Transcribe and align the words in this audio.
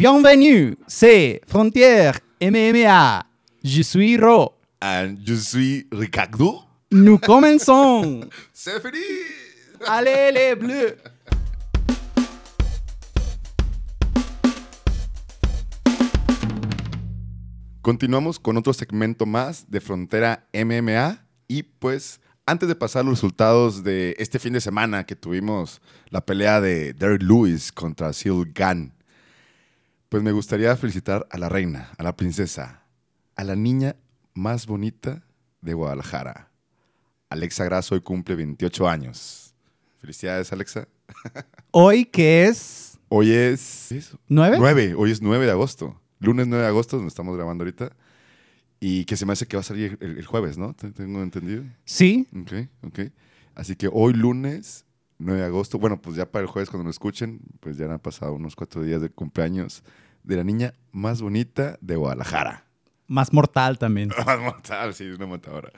Bienvenue, 0.00 0.78
c'est 0.86 1.42
Frontière 1.46 2.20
MMA. 2.40 3.22
Je 3.62 3.82
suis 3.82 4.16
Ro. 4.16 4.54
And 4.80 5.16
je 5.26 5.34
suis 5.34 5.86
Ricardo. 5.92 6.62
Nous 6.90 7.18
commençons. 7.18 8.22
C'est 8.54 8.80
fini. 8.80 9.04
Allez 9.86 10.32
les 10.32 10.54
bleus. 10.58 10.94
Continuamos 17.82 18.38
con 18.38 18.56
otro 18.56 18.72
segmento 18.72 19.26
más 19.26 19.70
de 19.70 19.82
Frontera 19.82 20.46
MMA 20.54 21.22
y 21.46 21.62
pues 21.64 22.22
antes 22.46 22.70
de 22.70 22.74
pasar 22.74 23.04
los 23.04 23.18
resultados 23.18 23.84
de 23.84 24.14
este 24.18 24.38
fin 24.38 24.54
de 24.54 24.62
semana 24.62 25.04
que 25.04 25.14
tuvimos 25.14 25.82
la 26.08 26.24
pelea 26.24 26.62
de 26.62 26.94
Derek 26.94 27.22
Lewis 27.22 27.70
contra 27.70 28.14
Seal 28.14 28.46
Gunn, 28.54 28.94
pues 30.10 30.22
me 30.22 30.32
gustaría 30.32 30.76
felicitar 30.76 31.26
a 31.30 31.38
la 31.38 31.48
reina, 31.48 31.90
a 31.96 32.02
la 32.02 32.14
princesa, 32.16 32.84
a 33.36 33.44
la 33.44 33.56
niña 33.56 33.96
más 34.34 34.66
bonita 34.66 35.22
de 35.62 35.72
Guadalajara. 35.72 36.50
Alexa 37.30 37.64
Grasso 37.64 37.94
hoy 37.94 38.02
cumple 38.02 38.34
28 38.34 38.88
años. 38.88 39.54
Felicidades, 40.00 40.52
Alexa. 40.52 40.88
Hoy 41.72 42.04
que 42.06 42.44
es 42.46 42.98
Hoy 43.08 43.30
es... 43.32 43.88
9. 44.28 44.56
9, 44.58 44.94
hoy 44.96 45.10
es 45.10 45.20
9 45.22 45.44
de 45.46 45.50
agosto. 45.50 46.00
Lunes 46.20 46.46
9 46.46 46.62
de 46.62 46.68
agosto, 46.68 46.96
donde 46.96 47.08
estamos 47.08 47.36
grabando 47.36 47.62
ahorita. 47.64 47.90
Y 48.80 49.04
que 49.04 49.16
se 49.16 49.26
me 49.26 49.32
hace 49.32 49.46
que 49.46 49.56
va 49.56 49.60
a 49.60 49.64
salir 49.64 49.98
el, 50.00 50.18
el 50.18 50.26
jueves, 50.26 50.58
¿no? 50.58 50.74
¿Te- 50.74 50.90
¿Tengo 50.92 51.22
entendido? 51.22 51.64
Sí, 51.84 52.26
Ok, 52.40 52.68
ok. 52.82 53.00
Así 53.54 53.74
que 53.76 53.88
hoy 53.92 54.12
lunes 54.14 54.84
9 55.20 55.40
de 55.40 55.46
agosto, 55.46 55.78
bueno, 55.78 56.00
pues 56.00 56.16
ya 56.16 56.26
para 56.30 56.42
el 56.42 56.48
jueves 56.48 56.70
cuando 56.70 56.84
lo 56.84 56.90
escuchen, 56.90 57.40
pues 57.60 57.76
ya 57.76 57.86
han 57.86 57.98
pasado 58.00 58.32
unos 58.34 58.56
cuatro 58.56 58.82
días 58.82 59.00
de 59.02 59.10
cumpleaños 59.10 59.82
de 60.22 60.36
la 60.36 60.44
niña 60.44 60.74
más 60.92 61.22
bonita 61.22 61.78
de 61.80 61.96
Guadalajara. 61.96 62.64
más 63.06 63.32
mortal 63.32 63.78
también. 63.78 64.10
Más 64.26 64.40
mortal, 64.40 64.94
sí, 64.94 65.04
es 65.04 65.16
una 65.16 65.26
matadora. 65.26 65.70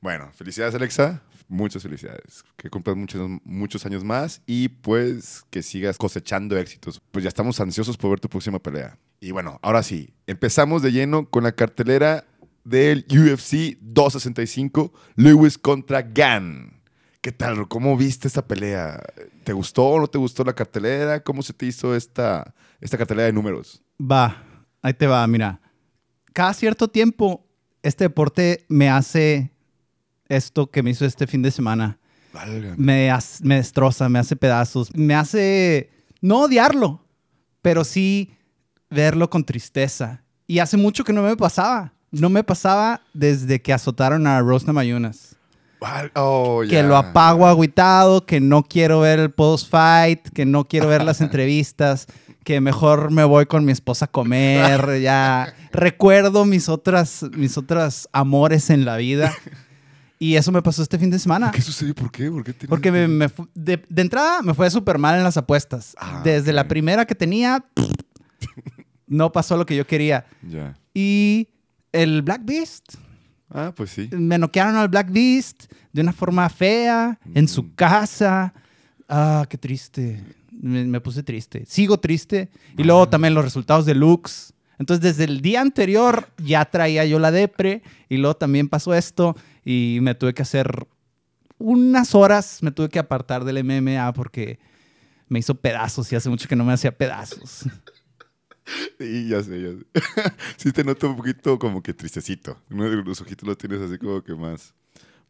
Bueno, 0.00 0.30
felicidades 0.34 0.74
Alexa, 0.74 1.22
muchas 1.48 1.82
felicidades. 1.82 2.44
Que 2.56 2.68
cumplas 2.70 2.96
muchos, 2.96 3.30
muchos 3.44 3.86
años 3.86 4.02
más 4.02 4.42
y 4.46 4.68
pues 4.68 5.44
que 5.50 5.62
sigas 5.62 5.96
cosechando 5.96 6.56
éxitos. 6.58 7.00
Pues 7.12 7.22
ya 7.22 7.28
estamos 7.28 7.60
ansiosos 7.60 7.96
por 7.96 8.10
ver 8.10 8.20
tu 8.20 8.28
próxima 8.28 8.58
pelea. 8.58 8.98
Y 9.20 9.30
bueno, 9.30 9.60
ahora 9.62 9.82
sí, 9.84 10.12
empezamos 10.26 10.82
de 10.82 10.90
lleno 10.90 11.26
con 11.30 11.44
la 11.44 11.52
cartelera 11.52 12.24
del 12.64 13.06
UFC 13.08 13.78
265, 13.80 14.92
Lewis 15.14 15.56
contra 15.58 16.02
Gann. 16.02 16.81
¿Qué 17.22 17.30
tal? 17.30 17.68
¿Cómo 17.68 17.96
viste 17.96 18.26
esta 18.26 18.44
pelea? 18.44 19.00
¿Te 19.44 19.52
gustó 19.52 19.84
o 19.86 20.00
no 20.00 20.08
te 20.08 20.18
gustó 20.18 20.42
la 20.42 20.54
cartelera? 20.54 21.22
¿Cómo 21.22 21.40
se 21.42 21.52
te 21.52 21.66
hizo 21.66 21.94
esta, 21.94 22.52
esta 22.80 22.98
cartelera 22.98 23.26
de 23.26 23.32
números? 23.32 23.80
Va, 24.00 24.42
ahí 24.82 24.92
te 24.92 25.06
va, 25.06 25.24
mira. 25.28 25.60
Cada 26.32 26.52
cierto 26.52 26.88
tiempo, 26.88 27.46
este 27.82 28.04
deporte 28.04 28.64
me 28.68 28.90
hace 28.90 29.52
esto 30.28 30.68
que 30.68 30.82
me 30.82 30.90
hizo 30.90 31.04
este 31.06 31.28
fin 31.28 31.42
de 31.42 31.52
semana. 31.52 32.00
Válgame. 32.32 32.74
Me, 32.76 33.10
hace- 33.12 33.44
me 33.44 33.54
destroza, 33.54 34.08
me 34.08 34.18
hace 34.18 34.34
pedazos. 34.34 34.92
Me 34.92 35.14
hace 35.14 35.90
no 36.20 36.40
odiarlo, 36.40 37.04
pero 37.60 37.84
sí 37.84 38.34
verlo 38.90 39.30
con 39.30 39.44
tristeza. 39.44 40.24
Y 40.48 40.58
hace 40.58 40.76
mucho 40.76 41.04
que 41.04 41.12
no 41.12 41.22
me 41.22 41.36
pasaba. 41.36 41.92
No 42.10 42.28
me 42.30 42.42
pasaba 42.42 43.00
desde 43.14 43.62
que 43.62 43.72
azotaron 43.72 44.26
a 44.26 44.40
Rosna 44.40 44.72
Mayunas. 44.72 45.31
Oh, 46.14 46.62
Que 46.68 46.82
lo 46.82 46.96
apago 46.96 47.46
agüitado, 47.46 48.24
que 48.26 48.40
no 48.40 48.62
quiero 48.62 49.00
ver 49.00 49.18
el 49.18 49.30
post-fight, 49.30 50.28
que 50.28 50.46
no 50.46 50.66
quiero 50.66 50.88
ver 50.88 51.04
las 51.04 51.20
entrevistas, 51.20 52.06
que 52.44 52.60
mejor 52.60 53.10
me 53.10 53.24
voy 53.24 53.46
con 53.46 53.64
mi 53.64 53.72
esposa 53.72 54.06
a 54.06 54.08
comer, 54.10 55.00
ya 55.02 55.54
recuerdo 55.72 56.44
mis 56.44 56.68
otras, 56.68 57.24
mis 57.32 57.56
otras 57.56 58.08
amores 58.12 58.70
en 58.70 58.84
la 58.84 58.96
vida. 58.96 59.32
Y 60.18 60.36
eso 60.36 60.52
me 60.52 60.62
pasó 60.62 60.82
este 60.82 60.98
fin 61.00 61.10
de 61.10 61.18
semana. 61.18 61.50
¿Qué 61.50 61.60
sucedió? 61.60 61.96
¿Por 61.96 62.12
qué? 62.12 62.30
¿Por 62.30 62.44
qué 62.44 62.52
tienes 62.52 62.68
Porque 62.70 62.92
me, 62.92 63.26
de, 63.54 63.82
de 63.88 64.02
entrada 64.02 64.40
me 64.42 64.54
fue 64.54 64.70
súper 64.70 64.96
mal 64.96 65.16
en 65.16 65.24
las 65.24 65.36
apuestas. 65.36 65.96
Ah, 65.98 66.20
Desde 66.22 66.52
la 66.52 66.68
primera 66.68 67.06
que 67.06 67.16
tenía, 67.16 67.64
no 69.08 69.32
pasó 69.32 69.56
lo 69.56 69.66
que 69.66 69.74
yo 69.74 69.84
quería. 69.84 70.26
Ya. 70.48 70.78
Y 70.94 71.48
el 71.90 72.22
Black 72.22 72.42
Beast, 72.44 72.94
Ah, 73.54 73.72
pues 73.76 73.90
sí. 73.90 74.08
me 74.12 74.38
noquearon 74.38 74.76
al 74.76 74.88
Black 74.88 75.10
Beast 75.12 75.64
de 75.92 76.00
una 76.00 76.12
forma 76.12 76.48
fea, 76.48 77.18
en 77.34 77.46
su 77.48 77.64
Mm. 77.64 77.70
casa. 77.74 78.54
Ah, 79.08 79.44
qué 79.48 79.58
triste. 79.58 80.22
Me, 80.50 80.84
me 80.84 81.00
puse 81.00 81.22
triste. 81.22 81.64
Sigo 81.66 81.98
triste. 82.00 82.48
Y 82.78 82.82
luego 82.84 83.08
también 83.08 83.34
los 83.34 83.44
resultados 83.44 83.84
de 83.84 83.94
Lux. 83.94 84.54
Entonces, 84.78 85.02
desde 85.02 85.24
el 85.24 85.40
día 85.42 85.60
anterior 85.60 86.28
ya 86.42 86.64
traía 86.64 87.04
yo 87.04 87.18
la 87.18 87.30
depre. 87.30 87.82
Y 88.08 88.16
luego 88.16 88.36
también 88.36 88.68
pasó 88.68 88.94
esto. 88.94 89.36
Y 89.64 89.98
me 90.02 90.14
tuve 90.14 90.32
que 90.34 90.42
hacer 90.42 90.86
unas 91.58 92.14
horas. 92.14 92.62
Me 92.62 92.70
tuve 92.70 92.88
que 92.88 92.98
apartar 92.98 93.44
del 93.44 93.58
MMA 93.64 94.12
porque 94.14 94.58
me 95.28 95.38
hizo 95.40 95.54
pedazos. 95.54 96.10
Y 96.12 96.16
hace 96.16 96.28
mucho 96.30 96.48
que 96.48 96.56
no 96.56 96.64
me 96.64 96.72
hacía 96.72 96.96
pedazos. 96.96 97.64
Sí, 98.98 99.28
ya 99.28 99.42
sé, 99.42 99.60
ya 99.60 99.68
sé. 99.70 100.32
sí 100.56 100.72
te 100.72 100.84
noto 100.84 101.10
un 101.10 101.16
poquito 101.16 101.58
como 101.58 101.82
que 101.82 101.92
tristecito. 101.92 102.56
¿no? 102.68 102.86
Los 102.88 103.20
ojitos 103.20 103.46
los 103.48 103.58
tienes 103.58 103.80
así 103.80 103.98
como 103.98 104.22
que 104.22 104.34
más, 104.34 104.74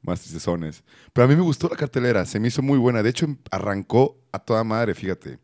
más 0.02 0.20
tristezones. 0.20 0.84
Pero 1.12 1.24
a 1.24 1.28
mí 1.28 1.34
me 1.34 1.42
gustó 1.42 1.68
la 1.68 1.76
cartelera, 1.76 2.26
se 2.26 2.38
me 2.38 2.48
hizo 2.48 2.62
muy 2.62 2.78
buena. 2.78 3.02
De 3.02 3.10
hecho, 3.10 3.26
arrancó 3.50 4.20
a 4.32 4.38
toda 4.38 4.64
madre, 4.64 4.94
fíjate. 4.94 5.38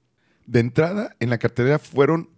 De 0.46 0.60
entrada, 0.60 1.16
en 1.20 1.30
la 1.30 1.38
cartelera 1.38 1.78
fueron... 1.78 2.30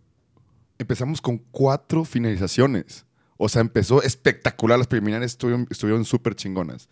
Empezamos 0.78 1.21
con 1.21 1.39
cuatro 1.39 2.05
finalizaciones. 2.05 3.05
O 3.37 3.49
sea, 3.49 3.60
empezó 3.60 4.03
espectacular. 4.03 4.78
Las 4.78 4.87
preliminares 4.87 5.33
estuvieron 5.33 5.66
estuvieron 5.71 6.05
súper 6.05 6.34
chingonas. 6.34 6.89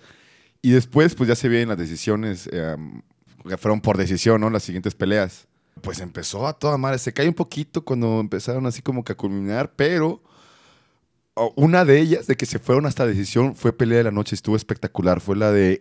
Y 0.60 0.70
después, 0.70 1.14
pues 1.14 1.28
ya 1.28 1.36
se 1.36 1.48
vienen 1.48 1.68
las 1.68 1.78
decisiones, 1.78 2.48
eh, 2.52 2.76
fueron 3.58 3.80
por 3.80 3.96
decisión, 3.96 4.40
¿no? 4.40 4.50
Las 4.50 4.64
siguientes 4.64 4.94
peleas. 4.94 5.46
Pues 5.80 6.00
empezó 6.00 6.46
a 6.46 6.52
toda 6.52 6.76
madre. 6.78 6.98
Se 6.98 7.12
cae 7.12 7.28
un 7.28 7.34
poquito 7.34 7.84
cuando 7.84 8.20
empezaron 8.20 8.66
así 8.66 8.82
como 8.82 9.04
que 9.04 9.12
a 9.12 9.16
culminar, 9.16 9.72
pero 9.76 10.22
una 11.56 11.84
de 11.84 12.00
ellas, 12.00 12.26
de 12.26 12.36
que 12.36 12.46
se 12.46 12.58
fueron 12.58 12.86
hasta 12.86 13.06
decisión, 13.06 13.54
fue 13.54 13.72
pelea 13.72 13.98
de 13.98 14.04
la 14.04 14.10
noche. 14.10 14.34
Estuvo 14.34 14.56
espectacular. 14.56 15.20
Fue 15.20 15.36
la 15.36 15.52
de. 15.52 15.80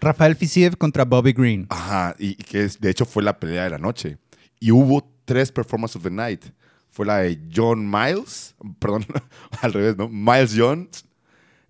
Rafael 0.00 0.36
Fisiev 0.36 0.76
contra 0.76 1.04
Bobby 1.04 1.32
Green. 1.32 1.66
Ajá, 1.70 2.16
y, 2.18 2.34
que 2.34 2.64
es, 2.64 2.80
de 2.80 2.90
hecho 2.90 3.04
fue 3.04 3.22
la 3.22 3.38
pelea 3.38 3.64
de 3.64 3.70
la 3.70 3.78
noche. 3.78 4.18
Y 4.60 4.70
hubo 4.70 5.08
tres 5.24 5.52
performances 5.52 5.96
of 5.96 6.02
the 6.02 6.10
night. 6.10 6.44
Fue 6.90 7.06
la 7.06 7.18
de 7.18 7.40
John 7.54 7.90
Miles, 7.90 8.54
perdón, 8.78 9.06
al 9.60 9.72
revés, 9.72 9.96
¿no? 9.96 10.08
Miles 10.08 10.54
Jones. 10.56 11.04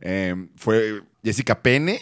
eh, 0.00 0.48
fue 0.56 1.02
Jessica 1.22 1.60
Penne. 1.62 2.00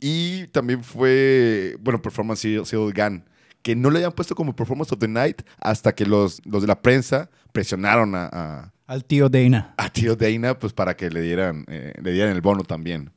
Y 0.00 0.48
también 0.48 0.84
fue, 0.84 1.76
bueno, 1.80 2.02
performance 2.02 2.40
Cyril 2.40 2.92
Gunn. 2.92 3.24
Que 3.64 3.74
no 3.74 3.90
le 3.90 3.98
habían 3.98 4.12
puesto 4.12 4.34
como 4.34 4.54
performance 4.54 4.92
of 4.92 4.98
the 4.98 5.08
night 5.08 5.40
hasta 5.58 5.94
que 5.94 6.04
los, 6.04 6.40
los 6.44 6.62
de 6.62 6.68
la 6.68 6.82
prensa 6.82 7.30
presionaron 7.50 8.14
a, 8.14 8.28
a, 8.30 8.72
Al 8.86 9.04
tío 9.06 9.30
Dana. 9.30 9.74
a 9.78 9.88
Tío 9.88 10.16
Dana 10.16 10.58
pues 10.58 10.74
para 10.74 10.94
que 10.96 11.08
le 11.08 11.22
dieran, 11.22 11.64
eh, 11.68 11.94
le 12.02 12.12
dieran 12.12 12.32
el 12.36 12.42
bono 12.42 12.62
también. 12.62 13.10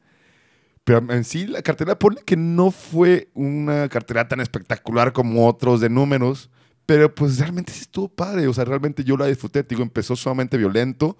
Pero 0.85 0.99
en 1.11 1.25
sí 1.25 1.47
la 1.47 1.61
cartera 1.61 1.99
pone 1.99 2.21
que 2.25 2.37
no 2.37 2.71
fue 2.71 3.29
una 3.33 3.89
cartera 3.89 4.25
tan 4.29 4.39
espectacular 4.39 5.11
como 5.11 5.45
otros 5.45 5.81
de 5.81 5.89
números, 5.89 6.49
pero 6.85 7.13
pues 7.13 7.37
realmente 7.37 7.73
sí 7.73 7.81
estuvo 7.81 8.07
padre, 8.07 8.47
o 8.47 8.53
sea, 8.53 8.63
realmente 8.63 9.03
yo 9.03 9.17
la 9.17 9.25
disfruté, 9.25 9.63
te 9.63 9.75
digo, 9.75 9.83
empezó 9.83 10.15
sumamente 10.15 10.57
violento. 10.57 11.17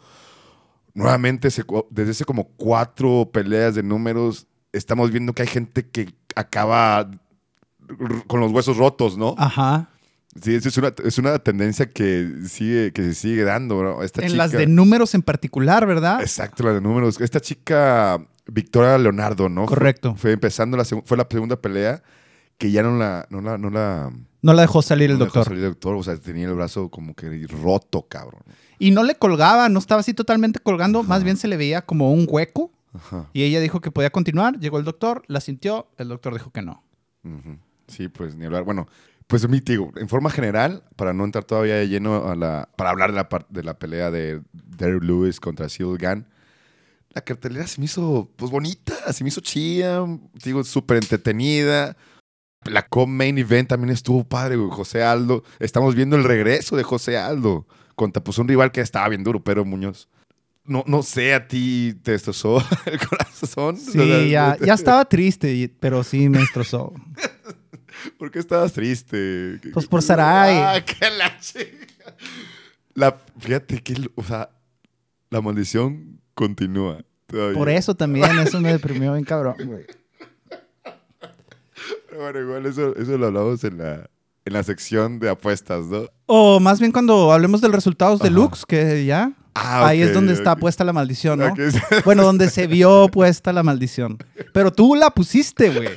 Nuevamente, 0.94 1.50
desde 1.92 2.12
hace 2.12 2.24
como 2.24 2.48
cuatro 2.56 3.30
peleas 3.31 3.75
de 3.75 3.84
números, 3.84 4.48
estamos 4.72 5.12
viendo 5.12 5.34
que 5.34 5.42
hay 5.42 5.50
gente 5.50 5.86
que 5.90 6.16
acaba 6.34 7.12
con 8.28 8.39
los 8.39 8.51
huesos 8.51 8.78
rotos, 8.78 9.18
¿no? 9.18 9.36
Ajá. 9.38 9.89
Sí, 10.42 10.54
es 10.54 10.78
una, 10.78 10.94
es 11.04 11.18
una 11.18 11.39
tendencia 11.39 11.89
que 11.89 12.30
sigue, 12.48 12.92
que 12.92 13.01
se 13.01 13.16
sigue 13.16 13.44
dando, 13.44 13.81
¿no? 13.81 14.04
Esta 14.04 14.24
en 14.24 14.38
las 14.38 14.51
de 14.51 14.68
números 14.68 15.16
en 15.16 15.24
particular, 15.24 15.88
¿verdad? 15.88 16.22
Exacto, 16.22 16.63
la 16.63 16.74
de 16.74 16.81
números. 16.81 17.19
Esta 17.19 17.39
chica, 17.39 18.24
Victoria 18.45 18.98
Leonardo, 19.00 19.50
¿no? 19.50 19.66
Correcto. 19.66 20.16
Fue, 20.16 20.31
empezando 20.34 20.78
la 20.78 20.86
fue 20.86 21.18
la 21.18 21.28
segunda 21.30 21.60
pelea 21.60 22.04
que 22.57 22.72
ya 22.72 22.84
no 22.84 22.98
la, 22.98 23.25
no 23.30 23.42
la, 23.42 23.57
no 23.57 23.69
la, 23.69 24.12
No 24.42 24.54
la 24.54 24.62
dejó 24.62 24.81
salir 24.81 25.10
el 25.12 25.18
no 25.18 25.19
la 25.19 25.25
dejó 25.25 25.39
doctor. 25.39 25.54
salir 25.54 25.63
el 25.63 25.69
doctor. 25.72 25.95
O 25.95 26.04
sea, 26.04 26.18
tenía 26.18 26.48
el 26.48 26.54
brazo 26.54 26.89
como 26.89 27.16
que 27.16 27.48
roto, 27.48 28.04
cabrón. 28.07 28.42
Y 28.80 28.92
no 28.92 29.04
le 29.04 29.16
colgaba, 29.16 29.69
no 29.69 29.80
estaba 29.80 30.01
así 30.01 30.13
totalmente 30.13 30.60
colgando, 30.60 31.01
más 31.01 31.24
bien 31.24 31.38
se 31.38 31.48
le 31.48 31.57
veía 31.57 31.84
como 31.84 32.12
un 32.12 32.28
hueco. 32.30 32.72
Ajá. 32.94 33.28
Y 33.34 33.42
ella 33.44 33.60
dijo 33.60 33.81
que 33.81 33.89
podía 33.92 34.12
continuar, 34.12 34.60
llegó 34.60 34.78
el 34.78 34.86
doctor, 34.86 35.24
la 35.28 35.42
sintió, 35.42 35.88
el 35.98 36.10
doctor 36.10 36.34
dijo 36.34 36.51
que 36.51 36.62
no. 36.62 36.84
Ujú. 37.24 37.57
Sí, 37.88 38.07
pues 38.07 38.36
ni 38.36 38.45
hablar. 38.45 38.63
Bueno, 38.63 38.88
pues 39.28 39.44
a 39.44 39.48
mí 39.48 39.60
te 39.62 39.74
digo, 39.74 39.92
en 39.98 40.07
forma 40.07 40.30
general, 40.30 40.84
para 40.95 41.13
no 41.13 41.25
entrar 41.25 41.44
todavía 41.44 41.75
de 41.75 41.89
lleno 41.89 42.30
a 42.30 42.36
la, 42.36 42.69
para 42.78 42.92
hablar 42.92 43.12
de 43.12 43.18
la, 43.18 43.45
de 43.50 43.63
la 43.63 43.78
pelea 43.78 44.10
de 44.10 44.42
Derek 44.54 45.04
Lewis 45.04 45.39
contra 45.39 45.69
Seal 45.69 45.98
Gunn, 45.98 46.25
la 47.18 47.22
cartelera 47.22 47.68
se 47.68 47.80
me 47.80 47.86
hizo, 47.86 48.31
pues 48.36 48.51
bonita, 48.51 49.12
se 49.12 49.24
me 49.24 49.30
hizo 49.30 49.42
chida, 49.42 50.06
te 50.42 50.50
digo, 50.50 50.63
súper 50.63 50.98
entretenida. 50.98 51.98
la 52.63 52.88
co-main 52.88 53.38
event 53.38 53.69
también 53.69 53.92
estuvo 53.92 54.24
padre, 54.24 54.56
güey. 54.56 54.69
José 54.69 55.04
Aldo. 55.04 55.44
Estamos 55.60 55.95
viendo 55.95 56.16
el 56.16 56.24
regreso 56.24 56.75
de 56.75 56.84
José 56.84 57.18
Aldo 57.18 57.66
contra 57.95 58.24
pues, 58.24 58.38
un 58.38 58.48
rival 58.48 58.72
que 58.72 58.81
estaba 58.81 59.10
bien 59.10 59.24
duro, 59.24 59.44
pero 59.44 59.66
Muñoz. 59.66 60.07
No, 60.63 60.84
no 60.86 61.01
sé, 61.01 61.34
a 61.34 61.48
ti 61.48 61.95
te 62.04 62.12
destrozó 62.12 62.63
el 62.86 63.00
corazón. 63.00 63.78
Sí, 63.78 64.30
ya, 64.30 64.57
ya 64.63 64.74
estaba 64.74 65.04
triste, 65.06 65.74
pero 65.80 66.04
sí 66.04 66.30
me 66.30 66.39
destrozó. 66.39 66.94
¿Por 68.18 68.31
qué 68.31 68.39
estabas 68.39 68.74
triste? 68.74 69.59
Pues 69.74 69.86
por 69.86 70.01
Sarai. 70.01 70.56
Ah, 70.57 70.86
qué 70.86 71.09
la 71.09 71.38
chica. 71.39 72.15
La, 72.94 73.18
fíjate 73.39 73.81
que, 73.81 74.09
o 74.15 74.24
sea, 74.24 74.50
la 75.30 75.42
maldición 75.42 76.19
continúa. 76.33 77.04
todavía. 77.27 77.57
Por 77.57 77.69
eso 77.69 77.95
también, 77.95 78.39
eso 78.39 78.59
me 78.59 78.71
deprimió 78.71 79.13
bien 79.13 79.25
cabrón, 79.25 79.56
güey. 79.65 79.86
Pero 82.09 82.21
bueno, 82.21 82.39
igual 82.39 82.65
eso, 82.65 82.95
eso 82.95 83.18
lo 83.18 83.27
hablamos 83.27 83.63
en 83.63 83.77
la, 83.77 84.10
en 84.45 84.53
la 84.53 84.63
sección 84.63 85.19
de 85.19 85.30
apuestas, 85.30 85.86
¿no? 85.86 86.10
O 86.25 86.60
más 86.60 86.80
bien 86.80 86.92
cuando 86.92 87.31
hablemos 87.31 87.62
de 87.62 87.68
los 87.68 87.75
resultados 87.75 88.19
de. 88.19 88.30
Lux, 88.31 88.65
que 88.65 89.06
ya. 89.06 89.33
Ah, 89.53 89.88
ahí 89.88 90.01
es 90.01 90.13
donde 90.13 90.33
está 90.33 90.56
puesta 90.56 90.83
la 90.83 90.94
maldición, 90.94 91.39
¿no? 91.39 91.53
Bueno, 92.06 92.24
donde 92.24 92.50
se 92.50 92.68
vio 92.68 93.07
puesta 93.07 93.51
la 93.51 93.63
maldición. 93.63 94.19
Pero 94.53 94.71
tú 94.71 94.94
la 94.94 95.10
pusiste, 95.10 95.69
güey. 95.71 95.89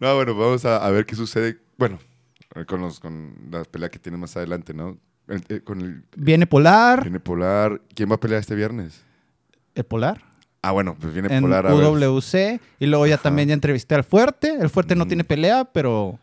No, 0.00 0.14
bueno, 0.16 0.34
vamos 0.34 0.64
a, 0.64 0.84
a 0.84 0.90
ver 0.90 1.06
qué 1.06 1.14
sucede. 1.14 1.58
Bueno, 1.76 1.98
eh, 2.54 2.64
con, 2.64 2.80
los, 2.80 2.98
con 3.00 3.34
las 3.50 3.68
peleas 3.68 3.90
que 3.90 3.98
tienen 3.98 4.20
más 4.20 4.36
adelante, 4.36 4.72
¿no? 4.74 4.98
El- 5.28 5.44
eh, 5.48 5.60
con 5.60 5.80
el 5.80 6.02
Viene 6.16 6.46
Polar. 6.46 7.02
viene 7.02 7.20
Polar. 7.20 7.80
¿Quién 7.94 8.10
va 8.10 8.14
a 8.14 8.20
pelear 8.20 8.40
este 8.40 8.54
viernes? 8.54 9.02
El 9.74 9.84
Polar. 9.84 10.22
Ah, 10.62 10.72
bueno, 10.72 10.96
pues 11.00 11.12
viene 11.12 11.34
En 11.34 11.42
Polar 11.42 11.66
a 11.66 11.74
ver. 11.74 11.84
UWC. 11.86 12.60
Y 12.80 12.86
luego 12.86 13.06
ya 13.06 13.14
Ajá. 13.14 13.22
también 13.24 13.48
ya 13.48 13.54
entrevisté 13.54 13.94
al 13.94 14.04
Fuerte. 14.04 14.54
El 14.60 14.68
Fuerte 14.70 14.94
no 14.96 15.02
Ujú. 15.02 15.08
tiene 15.08 15.24
pelea, 15.24 15.64
pero. 15.66 16.18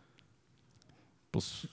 Pues 1.32 1.68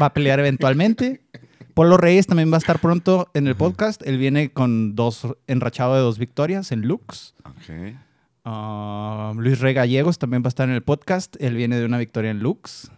va 0.00 0.06
a 0.06 0.12
pelear 0.12 0.40
eventualmente. 0.40 1.22
Polo 1.74 1.96
Reyes 1.96 2.26
también 2.26 2.50
va 2.50 2.56
a 2.56 2.58
estar 2.58 2.80
pronto 2.80 3.28
en 3.34 3.46
el 3.46 3.54
podcast. 3.56 4.02
Él 4.06 4.18
viene 4.18 4.52
con 4.52 4.94
dos 4.96 5.26
enrachado 5.46 5.94
de 5.94 6.00
dos 6.00 6.18
victorias 6.18 6.72
en 6.72 6.82
Lux. 6.86 7.34
Ok. 7.44 7.94
Ah, 8.44 9.32
Luis 9.36 9.60
Rey 9.60 9.74
Gallegos 9.74 10.18
también 10.18 10.42
va 10.42 10.46
a 10.46 10.48
estar 10.48 10.68
en 10.68 10.74
el 10.74 10.82
podcast. 10.82 11.36
Él 11.40 11.54
viene 11.54 11.78
de 11.78 11.84
una 11.84 11.98
victoria 11.98 12.30
en 12.30 12.40
Lux. 12.40 12.90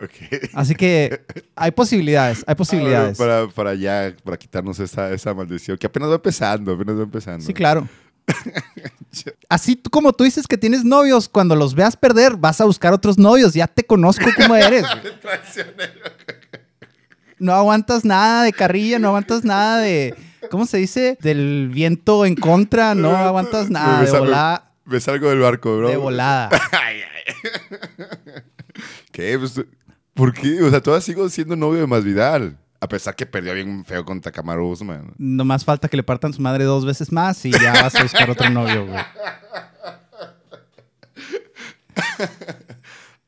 Ok. 0.00 0.12
Así 0.54 0.74
que 0.74 1.24
hay 1.56 1.72
posibilidades, 1.72 2.44
hay 2.46 2.54
posibilidades. 2.54 3.20
Ah, 3.20 3.24
bueno, 3.24 3.52
para, 3.52 3.54
para 3.54 3.74
ya, 3.74 4.14
para 4.22 4.36
quitarnos 4.36 4.78
esa, 4.78 5.12
esa 5.12 5.34
maldición, 5.34 5.76
que 5.76 5.86
apenas 5.86 6.08
va 6.10 6.14
empezando, 6.14 6.72
apenas 6.72 6.98
va 6.98 7.02
empezando. 7.02 7.44
Sí, 7.44 7.52
claro. 7.52 7.88
Así 9.48 9.76
como 9.90 10.12
tú 10.12 10.24
dices 10.24 10.46
que 10.46 10.58
tienes 10.58 10.84
novios, 10.84 11.28
cuando 11.28 11.56
los 11.56 11.74
veas 11.74 11.96
perder, 11.96 12.36
vas 12.36 12.60
a 12.60 12.64
buscar 12.64 12.92
otros 12.92 13.18
novios. 13.18 13.54
Ya 13.54 13.66
te 13.66 13.84
conozco 13.84 14.26
cómo 14.36 14.54
eres. 14.54 14.84
No 17.40 17.54
aguantas 17.54 18.04
nada 18.04 18.42
de 18.42 18.52
carrilla, 18.52 18.98
no 18.98 19.08
aguantas 19.08 19.44
nada 19.44 19.78
de. 19.78 20.12
¿Cómo 20.50 20.66
se 20.66 20.78
dice? 20.78 21.16
Del 21.20 21.70
viento 21.72 22.24
en 22.24 22.34
contra, 22.34 22.96
no 22.96 23.16
aguantas 23.16 23.70
nada 23.70 24.00
Me 24.00 24.06
de 24.06 24.18
volada. 24.18 24.67
Me 24.88 25.00
salgo 25.00 25.28
del 25.28 25.38
barco, 25.40 25.76
bro. 25.78 25.88
De 25.88 25.96
volada. 25.96 26.48
Ay, 26.72 27.00
ay. 27.02 27.34
¿Qué? 29.12 29.38
Pues, 29.38 29.60
¿Por 30.14 30.32
qué? 30.32 30.62
O 30.62 30.70
sea, 30.70 30.80
todavía 30.80 31.02
sigo 31.04 31.28
siendo 31.28 31.54
novio 31.56 31.80
de 31.80 31.86
Masvidal. 31.86 32.56
A 32.80 32.88
pesar 32.88 33.14
que 33.16 33.26
perdió 33.26 33.52
bien 33.54 33.84
feo 33.84 34.04
contra 34.04 34.30
Kamaru 34.30 34.68
Usman. 34.70 35.12
Nomás 35.18 35.64
falta 35.64 35.88
que 35.88 35.96
le 35.96 36.04
partan 36.04 36.32
su 36.32 36.40
madre 36.40 36.62
dos 36.64 36.86
veces 36.86 37.10
más 37.10 37.44
y 37.44 37.50
ya 37.50 37.72
vas 37.82 37.94
a 37.96 38.02
buscar 38.04 38.30
otro 38.30 38.48
novio, 38.50 38.86
güey. 38.86 38.98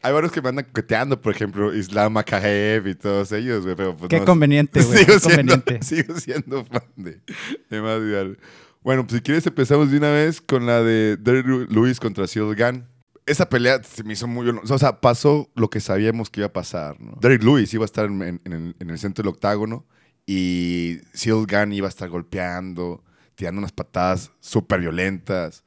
Hay 0.03 0.13
varios 0.15 0.33
que 0.33 0.41
me 0.41 0.49
andan 0.49 0.65
coqueteando, 0.65 1.21
por 1.21 1.35
ejemplo, 1.35 1.75
Islam 1.75 2.15
Makahev 2.15 2.87
y 2.89 2.95
todos 2.95 3.33
ellos, 3.33 3.65
güey. 3.65 3.77
Pero 3.77 3.95
pues 3.97 4.09
Qué 4.09 4.21
no- 4.21 4.25
conveniente, 4.25 4.83
güey. 4.83 5.05
Siendo, 5.19 5.63
sigo 5.83 6.19
siendo 6.19 6.65
fan 6.65 6.83
de, 6.97 7.21
de 7.69 7.83
Masvidal. 7.83 8.39
Bueno, 8.83 9.07
pues 9.07 9.19
si 9.19 9.23
quieres 9.23 9.47
empezamos 9.47 9.91
de 9.91 9.99
una 9.99 10.11
vez 10.11 10.41
con 10.41 10.67
la 10.67 10.83
de 10.83 11.19
Lu- 11.45 11.67
Lewis 11.69 12.01
contra 12.01 12.27
Cyril 12.27 12.55
Gane. 12.55 12.85
Esa 13.27 13.49
pelea 13.49 13.83
se 13.83 14.03
me 14.03 14.15
hizo 14.15 14.27
muy... 14.27 14.49
O 14.49 14.79
sea, 14.79 15.01
pasó 15.01 15.51
lo 15.55 15.69
que 15.69 15.81
sabíamos 15.81 16.31
que 16.31 16.41
iba 16.41 16.47
a 16.47 16.53
pasar, 16.53 16.99
¿no? 17.01 17.17
Derrick 17.21 17.43
Lewis 17.43 17.73
iba 17.75 17.85
a 17.85 17.87
estar 17.87 18.07
en, 18.07 18.23
en- 18.23 18.41
el, 18.53 18.77
en 18.79 18.91
el 18.91 18.99
centro 18.99 19.23
del 19.23 19.29
octágono 19.35 19.87
y 20.27 20.99
Cyril 21.15 21.47
Gane 21.47 21.77
iba 21.77 21.87
a 21.87 21.91
estar 21.91 22.09
golpeando, 22.09 23.05
tirando 23.35 23.59
unas 23.59 23.73
patadas 23.73 24.33
súper 24.41 24.81
violentas, 24.81 25.63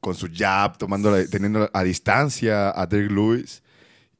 con 0.00 0.14
su 0.14 0.28
jab, 0.32 0.76
teniendo 1.30 1.68
a 1.72 1.82
distancia 1.82 2.70
a 2.78 2.86
Derrick 2.86 3.10
Lewis 3.10 3.62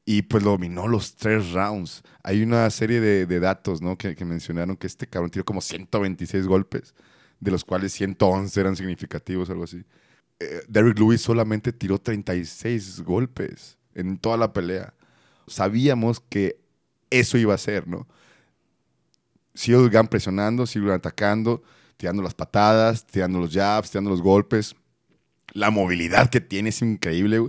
y 0.03 0.23
pues 0.23 0.43
lo 0.43 0.51
dominó 0.51 0.87
los 0.87 1.15
tres 1.15 1.51
rounds. 1.51 2.03
Hay 2.23 2.43
una 2.43 2.69
serie 2.71 2.99
de, 2.99 3.25
de 3.25 3.39
datos, 3.39 3.81
¿no? 3.81 3.97
Que 3.97 4.15
mencionaron 4.25 4.75
que 4.77 4.87
este 4.87 5.07
cabrón 5.07 5.31
tiró 5.31 5.45
como 5.45 5.61
126 5.61 6.47
golpes, 6.47 6.93
de 7.45 7.51
los 7.51 7.63
cuales 7.63 7.93
111 7.93 8.59
eran 8.59 8.75
significativos, 8.75 9.49
algo 9.49 9.63
así. 9.63 9.85
Eh, 10.39 10.61
Derrick 10.67 10.99
Lewis 10.99 11.21
solamente 11.21 11.71
tiró 11.71 11.99
36 11.99 13.01
golpes 13.01 13.77
en 13.93 14.17
toda 14.17 14.35
la 14.35 14.51
pelea. 14.51 14.93
Sabíamos 15.47 16.19
que 16.19 16.59
eso 17.09 17.37
iba 17.37 17.53
a 17.53 17.57
ser, 17.57 17.87
¿no? 17.87 18.07
Cyril 19.55 19.89
presionando, 20.09 20.65
Cyril 20.65 20.91
atacando, 20.91 21.63
tirando 21.95 22.21
las 22.21 22.33
patadas, 22.33 23.05
tirando 23.05 23.39
los 23.39 23.53
jabs, 23.53 23.91
tirando 23.91 24.09
los 24.09 24.21
golpes. 24.21 24.75
La 25.53 25.69
movilidad 25.69 26.29
que 26.29 26.41
tiene 26.41 26.69
es 26.69 26.81
increíble. 26.81 27.39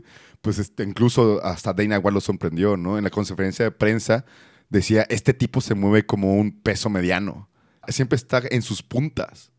Pues 0.43 0.59
este, 0.59 0.85
incluso 0.85 1.43
hasta 1.43 1.73
Dana 1.73 1.99
White 1.99 2.15
lo 2.15 2.21
sorprendió, 2.21 2.77
¿no? 2.77 2.99
En 2.99 3.05
la 3.05 3.11
conferencia 3.11 3.65
de 3.65 3.71
prensa 3.73 4.25
decía, 4.69 5.07
este 5.09 5.35
tipo 5.35 5.61
se 5.61 5.75
mueve 5.75 6.07
como 6.07 6.35
un 6.35 6.53
peso 6.53 6.91
mediano. 6.91 7.49
Siempre 7.89 8.17
está 8.17 8.43
en 8.51 8.63
sus 8.63 8.83
puntas. 8.83 9.51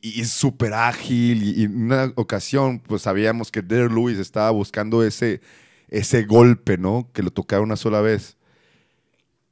Y 0.00 0.20
es 0.20 0.30
súper 0.30 0.74
ágil. 0.74 1.42
Y, 1.42 1.64
en 1.64 1.82
una 1.84 2.12
ocasión, 2.16 2.80
pues 2.80 3.02
sabíamos 3.02 3.50
que 3.50 3.62
Derrick 3.62 3.92
Lewis 3.92 4.18
estaba 4.18 4.50
buscando 4.50 5.02
ese, 5.04 5.40
ese 5.88 6.24
golpe, 6.24 6.78
¿no? 6.78 7.10
Que 7.12 7.22
lo 7.22 7.30
tocara 7.30 7.62
una 7.62 7.76
sola 7.76 8.00
vez. 8.00 8.36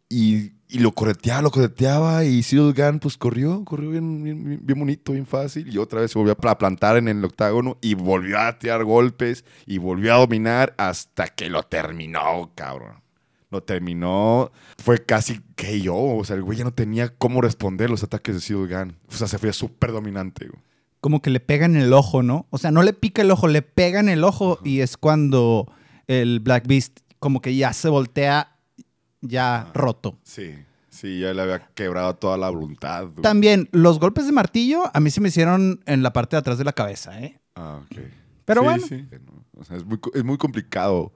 Y, 0.08 0.52
y 0.68 0.78
lo 0.80 0.92
correteaba, 0.92 1.42
lo 1.42 1.50
correteaba. 1.50 2.24
Y 2.24 2.42
Cyril 2.42 2.72
Gane, 2.74 2.98
pues 2.98 3.16
corrió, 3.16 3.64
corrió 3.64 3.90
bien, 3.90 4.22
bien, 4.22 4.60
bien- 4.64 4.78
bonito, 4.78 5.12
bien 5.12 5.26
fácil. 5.26 5.72
Y 5.72 5.78
otra 5.78 6.00
vez 6.00 6.12
se 6.12 6.18
volvió 6.18 6.32
a 6.34 6.36
pla- 6.38 6.58
plantar 6.58 6.96
en 6.96 7.08
el 7.08 7.24
octágono. 7.24 7.78
Y 7.80 7.94
volvió 7.94 8.38
a 8.40 8.58
tirar 8.58 8.84
golpes. 8.84 9.44
Y 9.66 9.78
volvió 9.78 10.14
a 10.14 10.18
dominar 10.18 10.74
hasta 10.78 11.26
que 11.28 11.50
lo 11.50 11.62
terminó, 11.64 12.52
cabrón. 12.54 13.02
Lo 13.50 13.62
terminó. 13.62 14.50
Fue 14.78 15.04
casi 15.04 15.40
que 15.54 15.80
yo. 15.80 15.94
O 15.96 16.24
sea, 16.24 16.36
el 16.36 16.42
güey 16.42 16.58
ya 16.58 16.64
no 16.64 16.72
tenía 16.72 17.08
cómo 17.16 17.40
responder 17.40 17.88
los 17.90 18.02
ataques 18.02 18.34
de 18.34 18.40
Cyril. 18.40 18.96
O 19.08 19.12
sea, 19.12 19.28
se 19.28 19.38
fue 19.38 19.52
súper 19.52 19.92
dominante, 19.92 20.46
güey. 20.48 20.60
Como 21.00 21.22
que 21.22 21.30
le 21.30 21.38
pega 21.40 21.66
en 21.66 21.76
el 21.76 21.92
ojo, 21.92 22.22
¿no? 22.24 22.46
O 22.50 22.58
sea, 22.58 22.70
no 22.72 22.82
le 22.82 22.92
pica 22.92 23.22
el 23.22 23.30
ojo, 23.30 23.46
le 23.46 23.62
pega 23.62 24.00
en 24.00 24.08
el 24.08 24.24
ojo 24.24 24.58
y 24.64 24.80
es 24.80 24.96
cuando 24.96 25.70
el 26.08 26.40
Black 26.40 26.66
Beast 26.66 26.98
como 27.20 27.40
que 27.40 27.54
ya 27.54 27.72
se 27.72 27.88
voltea 27.88 28.56
ya 29.20 29.70
roto. 29.74 30.18
Sí, 30.24 30.54
sí, 30.88 31.20
ya 31.20 31.32
le 31.32 31.42
había 31.42 31.68
quebrado 31.74 32.16
toda 32.16 32.36
la 32.36 32.50
voluntad. 32.50 33.04
güey. 33.06 33.22
También, 33.22 33.68
los 33.72 34.00
golpes 34.00 34.26
de 34.26 34.32
martillo 34.32 34.82
a 34.92 34.98
mí 35.00 35.10
se 35.10 35.20
me 35.20 35.28
hicieron 35.28 35.80
en 35.86 36.02
la 36.02 36.12
parte 36.12 36.34
de 36.34 36.40
atrás 36.40 36.58
de 36.58 36.64
la 36.64 36.72
cabeza, 36.72 37.20
¿eh? 37.22 37.38
Ah, 37.54 37.80
ok. 37.84 37.98
Pero 38.44 38.62
Sí, 38.62 38.64
bueno. 38.64 38.86
sí. 38.88 39.08
O 39.56 39.64
sea, 39.64 39.76
es 39.76 39.84
muy, 39.84 39.98
es 40.14 40.24
muy 40.24 40.38
complicado 40.38 41.12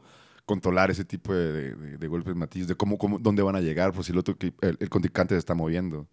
controlar 0.50 0.90
ese 0.90 1.04
tipo 1.04 1.32
de, 1.32 1.52
de- 1.52 1.74
de- 1.76 1.96
de 1.98 2.08
golpes 2.08 2.34
matillos, 2.34 2.66
de 2.66 2.74
cómo, 2.74 2.98
cómo, 2.98 3.18
dónde 3.20 3.42
van 3.42 3.54
a 3.54 3.60
llegar, 3.60 3.92
por 3.92 4.02
si 4.04 4.10
el 4.10 4.18
otro 4.18 4.34
el, 4.40 4.76
el 4.80 4.88
contrincante 4.88 5.34
se 5.34 5.38
está 5.38 5.54
moviendo. 5.54 6.08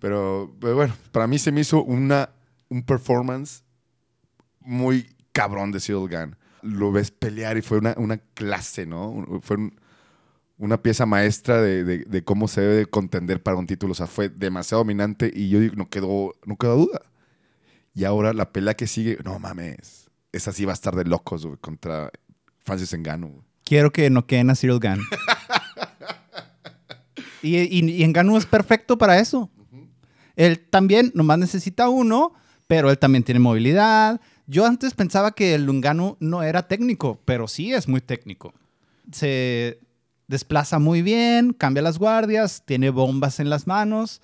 Pero, 0.00 0.52
pero 0.60 0.74
bueno, 0.74 0.94
para 1.12 1.26
mí 1.26 1.38
se 1.38 1.52
me 1.52 1.60
hizo 1.60 1.84
una, 1.84 2.30
un 2.68 2.82
performance 2.82 3.62
muy 4.60 5.06
cabrón 5.32 5.70
de 5.72 5.78
Cyril 5.80 6.08
Gane. 6.08 6.34
Lo 6.62 6.90
ves 6.90 7.10
pelear 7.10 7.56
y 7.56 7.62
fue 7.62 7.78
una, 7.78 7.94
una 7.98 8.18
clase, 8.34 8.84
¿no? 8.86 9.40
Fue 9.42 9.56
un- 9.56 9.78
una 10.58 10.82
pieza 10.82 11.06
maestra 11.06 11.62
de, 11.62 11.84
de- 11.84 12.04
de 12.04 12.24
cómo 12.24 12.48
se 12.48 12.60
debe 12.60 12.86
contender 12.86 13.42
para 13.42 13.56
un 13.56 13.66
título. 13.66 13.92
O 13.92 13.94
sea, 13.94 14.06
fue 14.06 14.28
demasiado 14.28 14.80
dominante 14.82 15.30
y 15.34 15.48
yo 15.50 15.60
digo, 15.60 15.74
no 15.76 15.88
quedó, 15.88 16.34
no 16.44 16.56
quedó 16.56 16.76
duda. 16.76 17.00
Y 17.94 18.04
ahora 18.04 18.32
la 18.32 18.52
pelea 18.52 18.74
que 18.74 18.86
sigue, 18.86 19.18
no 19.24 19.38
mames, 19.38 20.10
esa 20.32 20.52
sí 20.52 20.64
va 20.64 20.72
a 20.72 20.74
estar 20.80 20.94
de 20.96 21.04
locos, 21.04 21.46
güey, 21.46 21.58
contra 21.60 22.10
Francis 22.62 22.92
güey. 22.92 23.32
Quiero 23.64 23.92
que 23.92 24.10
no 24.10 24.26
queden 24.26 24.50
a 24.50 24.54
Cyril 24.54 24.78
Gane. 24.78 25.02
y, 27.42 27.56
y, 27.56 28.02
y 28.02 28.06
Ngannou 28.06 28.36
es 28.36 28.46
perfecto 28.46 28.98
para 28.98 29.18
eso. 29.18 29.50
Él 30.36 30.58
también 30.58 31.12
nomás 31.14 31.38
necesita 31.38 31.88
uno, 31.88 32.32
pero 32.66 32.90
él 32.90 32.98
también 32.98 33.24
tiene 33.24 33.40
movilidad. 33.40 34.20
Yo 34.46 34.66
antes 34.66 34.94
pensaba 34.94 35.32
que 35.32 35.54
el 35.54 35.64
Lunganu 35.64 36.16
no 36.18 36.42
era 36.42 36.66
técnico, 36.66 37.20
pero 37.24 37.46
sí 37.46 37.72
es 37.72 37.88
muy 37.88 38.00
técnico. 38.00 38.54
Se 39.12 39.80
desplaza 40.28 40.78
muy 40.78 41.02
bien, 41.02 41.52
cambia 41.52 41.82
las 41.82 41.98
guardias, 41.98 42.62
tiene 42.64 42.90
bombas 42.90 43.40
en 43.40 43.50
las 43.50 43.66
manos. 43.66 44.22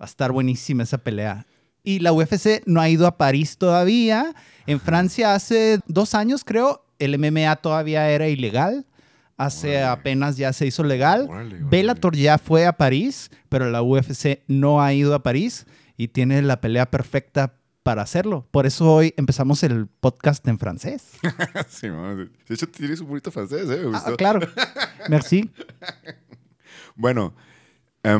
a 0.00 0.06
estar 0.06 0.32
buenísima 0.32 0.84
esa 0.84 0.98
pelea. 0.98 1.46
Y 1.82 1.98
la 1.98 2.12
UFC 2.12 2.62
no 2.66 2.80
ha 2.80 2.88
ido 2.88 3.06
a 3.06 3.18
París 3.18 3.58
todavía. 3.58 4.34
En 4.66 4.80
Francia 4.80 5.34
hace 5.34 5.80
dos 5.86 6.14
años, 6.14 6.42
creo, 6.44 6.85
el 6.98 7.18
MMA 7.18 7.56
todavía 7.56 8.10
era 8.10 8.28
ilegal. 8.28 8.86
Hace 9.36 9.82
apenas 9.82 10.38
ya 10.38 10.52
se 10.54 10.66
hizo 10.66 10.82
legal. 10.82 11.28
Bellator 11.68 12.16
ya 12.16 12.38
fue 12.38 12.66
a 12.66 12.72
París, 12.72 13.30
pero 13.50 13.70
la 13.70 13.82
UFC 13.82 14.42
no 14.46 14.80
ha 14.80 14.94
ido 14.94 15.14
a 15.14 15.22
París 15.22 15.66
y 15.98 16.08
tiene 16.08 16.40
la 16.40 16.60
pelea 16.60 16.90
perfecta 16.90 17.54
para 17.86 18.02
hacerlo. 18.02 18.48
Por 18.50 18.66
eso 18.66 18.92
hoy 18.92 19.14
empezamos 19.16 19.62
el 19.62 19.86
podcast 19.86 20.46
en 20.48 20.58
francés. 20.58 21.12
Sí. 21.68 21.88
De 21.88 22.54
hecho, 22.54 22.68
tienes 22.68 23.00
un 23.00 23.08
bonito 23.08 23.30
francés, 23.30 23.68
¿eh? 23.70 23.86
Me 23.86 23.96
Ah, 23.96 24.14
claro. 24.16 24.40
Merci. 25.08 25.50
Bueno, 26.96 27.32
ah, 28.02 28.18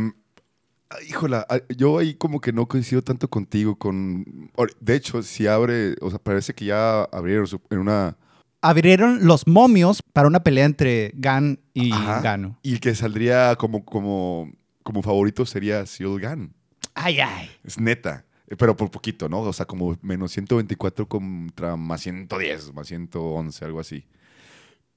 híjola, 1.08 1.44
ah, 1.48 1.58
yo 1.76 1.98
ahí 1.98 2.14
como 2.14 2.40
que 2.40 2.52
no 2.52 2.68
coincido 2.68 3.02
tanto 3.02 3.28
contigo 3.28 3.76
con... 3.76 4.50
De 4.80 4.94
hecho, 4.94 5.20
si 5.22 5.48
abre, 5.48 5.96
o 6.00 6.10
sea, 6.10 6.20
parece 6.20 6.54
que 6.54 6.66
ya 6.66 7.02
abrieron 7.04 7.48
en 7.70 7.78
una... 7.78 8.16
Abrieron 8.62 9.26
los 9.26 9.46
momios 9.46 10.02
para 10.12 10.26
una 10.28 10.40
pelea 10.40 10.64
entre 10.64 11.12
Gan 11.14 11.60
y 11.74 11.92
Ajá. 11.92 12.20
Gano. 12.20 12.58
Y 12.62 12.72
el 12.74 12.80
que 12.80 12.94
saldría 12.94 13.54
como, 13.56 13.84
como, 13.84 14.50
como 14.82 15.02
favorito 15.02 15.46
sería 15.46 15.84
Seal 15.86 16.20
Gun. 16.20 16.52
Ay, 16.94 17.20
ay. 17.20 17.50
Es 17.64 17.78
neta. 17.78 18.24
Eh, 18.48 18.56
Pero 18.56 18.76
por 18.76 18.90
poquito, 18.90 19.28
¿no? 19.28 19.40
O 19.40 19.52
sea, 19.52 19.66
como 19.66 19.96
menos 20.02 20.32
124 20.32 21.06
contra 21.08 21.76
más 21.76 22.00
110, 22.02 22.72
más 22.74 22.86
111, 22.88 23.64
algo 23.64 23.80
así. 23.80 24.04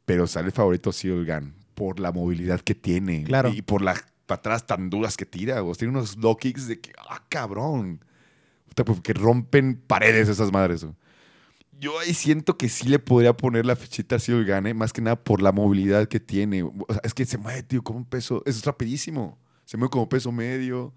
Pero 0.06 0.26
sale 0.26 0.52
favorito 0.52 0.92
Seal 0.92 1.26
Gun 1.26 1.54
por 1.76 2.00
la 2.00 2.12
movilidad 2.12 2.62
que 2.62 2.76
tiene. 2.76 3.24
Claro. 3.26 3.50
Y 3.50 3.62
por 3.62 3.82
las 3.82 4.04
patadas 4.26 4.66
tan 4.66 4.90
duras 4.90 5.18
que 5.18 5.26
tira. 5.26 5.62
O 5.64 5.74
sea, 5.74 5.80
tiene 5.80 5.92
unos 5.98 6.18
low 6.18 6.36
kicks 6.38 6.68
de 6.68 6.80
que, 6.80 6.92
ah, 7.10 7.22
cabrón. 7.30 8.04
Puta, 8.68 8.84
pues, 8.86 9.02
Que 9.02 9.14
rompen 9.14 9.76
paredes 9.86 10.30
esas 10.30 10.52
madres. 10.52 10.84
güey. 10.84 10.96
Yo 11.80 11.98
ahí 11.98 12.14
siento 12.14 12.58
que 12.58 12.68
sí 12.68 12.90
le 12.90 13.00
podría 13.00 13.36
poner 13.38 13.66
la 13.66 13.76
fichita 13.76 14.20
Seal 14.20 14.46
Gun, 14.46 14.68
eh, 14.68 14.74
más 14.74 14.92
que 14.92 15.02
nada 15.02 15.16
por 15.16 15.42
la 15.42 15.54
movilidad 15.54 16.08
que 16.08 16.20
tiene. 16.20 16.64
O 16.64 16.74
sea, 16.90 17.00
es 17.04 17.14
que 17.14 17.26
se 17.26 17.38
mueve, 17.38 17.64
tío, 17.64 17.82
como 17.84 18.00
un 18.00 18.06
peso. 18.06 18.44
Es 18.46 18.66
rapidísimo. 18.66 19.38
Se 19.64 19.78
mueve 19.78 19.92
como 19.92 20.10
peso 20.10 20.32
medio 20.32 20.94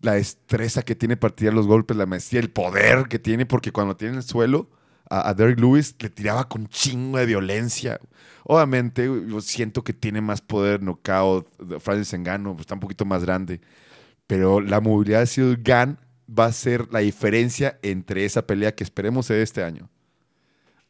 la 0.00 0.14
destreza 0.14 0.82
que 0.82 0.94
tiene 0.94 1.16
para 1.16 1.34
tirar 1.34 1.54
los 1.54 1.66
golpes, 1.66 1.96
la 1.96 2.06
maestría, 2.06 2.40
el 2.40 2.50
poder 2.50 3.08
que 3.08 3.18
tiene, 3.18 3.46
porque 3.46 3.72
cuando 3.72 3.96
tiene 3.96 4.12
en 4.12 4.18
el 4.18 4.24
suelo, 4.24 4.70
a, 5.10 5.34
Derek 5.34 5.58
Lewis 5.58 5.94
le 6.00 6.10
tiraba 6.10 6.48
con 6.48 6.68
chingo 6.68 7.18
de 7.18 7.26
violencia. 7.26 8.00
Obviamente, 8.44 9.04
yo 9.04 9.40
siento 9.40 9.82
que 9.84 9.92
tiene 9.92 10.20
más 10.20 10.40
poder 10.40 10.82
knockout. 10.82 11.48
Francis 11.80 12.14
Engano 12.14 12.52
pues, 12.52 12.62
está 12.62 12.74
un 12.74 12.80
poquito 12.80 13.04
más 13.04 13.24
grande. 13.24 13.60
Pero 14.26 14.60
la 14.60 14.80
movilidad 14.80 15.20
de 15.20 15.26
Seal 15.26 15.62
Gunn 15.64 15.98
va 16.28 16.46
a 16.46 16.52
ser 16.52 16.92
la 16.92 17.00
diferencia 17.00 17.78
entre 17.82 18.24
esa 18.24 18.46
pelea 18.46 18.74
que 18.74 18.84
esperemos 18.84 19.28
de 19.28 19.42
este 19.42 19.62
año. 19.62 19.88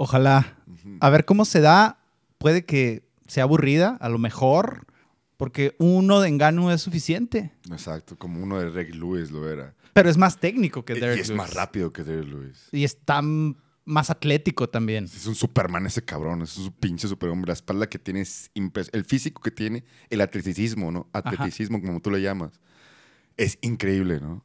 Ojalá. 0.00 0.56
A 1.00 1.10
ver 1.10 1.24
cómo 1.24 1.44
se 1.44 1.60
da. 1.60 1.98
Puede 2.38 2.64
que 2.64 3.02
sea 3.26 3.42
aburrida, 3.42 3.98
a 4.00 4.08
lo 4.08 4.18
mejor, 4.18 4.86
porque 5.36 5.74
uno 5.78 6.20
de 6.20 6.28
Engano 6.28 6.70
es 6.72 6.80
suficiente. 6.80 7.52
Exacto, 7.70 8.16
como 8.16 8.40
uno 8.40 8.60
de 8.60 8.70
Derek 8.70 8.94
Lewis 8.94 9.32
lo 9.32 9.50
era. 9.50 9.74
Pero 9.92 10.08
es 10.08 10.16
más 10.16 10.38
técnico 10.38 10.84
que 10.84 10.92
Y 10.92 11.00
Derek 11.00 11.18
es 11.20 11.28
Lewis. 11.28 11.38
más 11.38 11.52
rápido 11.54 11.92
que 11.92 12.04
Derek 12.04 12.28
Lewis. 12.28 12.68
Y 12.70 12.84
está 12.84 13.18
m- 13.18 13.56
más 13.84 14.08
atlético 14.10 14.68
también. 14.68 15.04
Es 15.06 15.26
un 15.26 15.34
Superman 15.34 15.84
ese 15.86 16.04
cabrón, 16.04 16.42
es 16.42 16.56
un 16.58 16.70
pinche 16.70 17.08
superhombre. 17.08 17.48
La 17.48 17.54
espalda 17.54 17.88
que 17.88 17.98
tiene 17.98 18.20
es 18.20 18.52
impres- 18.54 18.90
El 18.92 19.04
físico 19.04 19.42
que 19.42 19.50
tiene, 19.50 19.82
el 20.10 20.20
atleticismo, 20.20 20.92
¿no? 20.92 21.08
Atleticismo, 21.12 21.80
como 21.82 21.98
tú 22.00 22.12
le 22.12 22.22
llamas. 22.22 22.52
Es 23.36 23.58
increíble, 23.62 24.20
¿no? 24.20 24.44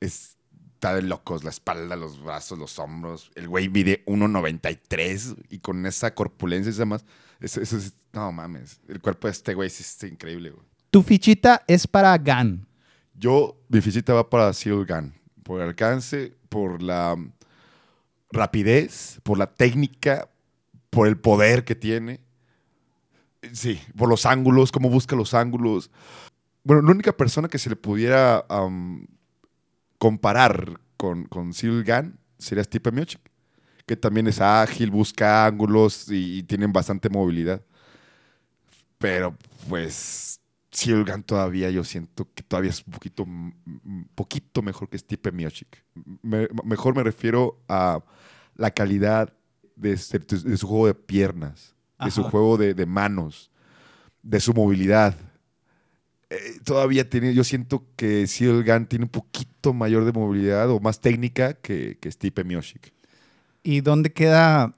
Es- 0.00 0.37
Está 0.78 0.94
de 0.94 1.02
locos, 1.02 1.42
la 1.42 1.50
espalda, 1.50 1.96
los 1.96 2.22
brazos, 2.22 2.56
los 2.56 2.78
hombros. 2.78 3.32
El 3.34 3.48
güey 3.48 3.68
mide 3.68 4.04
1.93 4.06 5.34
y 5.50 5.58
con 5.58 5.84
esa 5.86 6.14
corpulencia 6.14 6.70
y 6.70 6.74
demás. 6.76 7.04
Eso, 7.40 7.60
eso 7.60 7.78
es- 7.78 7.94
no 8.12 8.30
mames. 8.30 8.80
El 8.86 9.00
cuerpo 9.00 9.26
de 9.26 9.32
este 9.32 9.54
güey 9.54 9.66
es, 9.66 9.80
es 9.80 10.04
increíble, 10.08 10.50
güey. 10.50 10.64
Tu 10.92 11.02
fichita 11.02 11.64
es 11.66 11.84
para 11.88 12.16
Gan. 12.16 12.64
Yo, 13.12 13.60
mi 13.68 13.80
visita 13.80 14.12
va 14.14 14.30
para 14.30 14.52
Seal 14.52 14.86
Gun. 14.86 15.12
Por 15.42 15.60
el 15.60 15.68
alcance, 15.70 16.36
por 16.48 16.80
la 16.80 17.16
rapidez, 18.30 19.18
por 19.24 19.36
la 19.36 19.52
técnica, 19.52 20.28
por 20.90 21.08
el 21.08 21.18
poder 21.18 21.64
que 21.64 21.74
tiene. 21.74 22.20
Sí, 23.52 23.80
por 23.96 24.08
los 24.08 24.26
ángulos, 24.26 24.70
cómo 24.70 24.90
busca 24.90 25.16
los 25.16 25.34
ángulos. 25.34 25.90
Bueno, 26.62 26.82
la 26.82 26.92
única 26.92 27.16
persona 27.16 27.48
que 27.48 27.58
se 27.58 27.68
le 27.68 27.74
pudiera 27.74 28.44
comparar 29.98 30.80
con, 30.96 31.24
con 31.26 31.52
Gun 31.84 32.18
sería 32.38 32.64
Stipe 32.64 32.92
Miocic, 32.92 33.20
que 33.86 33.96
también 33.96 34.26
es 34.28 34.40
ágil, 34.40 34.90
busca 34.90 35.46
ángulos 35.46 36.10
y, 36.10 36.38
y 36.38 36.42
tienen 36.44 36.72
bastante 36.72 37.08
movilidad. 37.08 37.62
Pero, 38.98 39.36
pues, 39.68 40.40
Seal 40.70 41.04
Gun 41.04 41.22
todavía 41.22 41.70
yo 41.70 41.84
siento 41.84 42.28
que 42.34 42.42
todavía 42.42 42.70
es 42.70 42.84
un 42.86 42.92
poquito, 42.92 43.26
poquito 44.14 44.62
mejor 44.62 44.88
que 44.88 44.98
Stipe 44.98 45.32
Miocic. 45.32 45.84
Me- 46.22 46.48
mejor 46.64 46.96
me 46.96 47.02
refiero 47.02 47.60
a 47.68 48.02
la 48.56 48.70
calidad 48.72 49.32
de, 49.76 49.96
su- 49.96 50.18
de 50.18 50.56
su 50.56 50.66
juego 50.66 50.86
de 50.88 50.94
piernas, 50.94 51.74
de 51.98 52.10
su 52.10 52.22
juego 52.24 52.56
de, 52.56 52.74
de 52.74 52.86
manos, 52.86 53.50
de 54.22 54.40
su 54.40 54.52
movilidad. 54.54 55.16
Eh, 56.30 56.60
todavía 56.62 57.08
tiene, 57.08 57.32
yo 57.32 57.42
siento 57.42 57.86
que 57.96 58.26
Seal 58.26 58.62
Gun 58.62 58.86
tiene 58.86 59.06
un 59.06 59.10
poquito 59.10 59.72
mayor 59.72 60.04
de 60.04 60.12
movilidad 60.12 60.70
o 60.70 60.78
más 60.78 61.00
técnica 61.00 61.54
que, 61.54 61.96
que 62.00 62.10
Stipe 62.10 62.44
Miocic. 62.44 62.92
¿Y 63.62 63.80
dónde 63.80 64.12
queda 64.12 64.74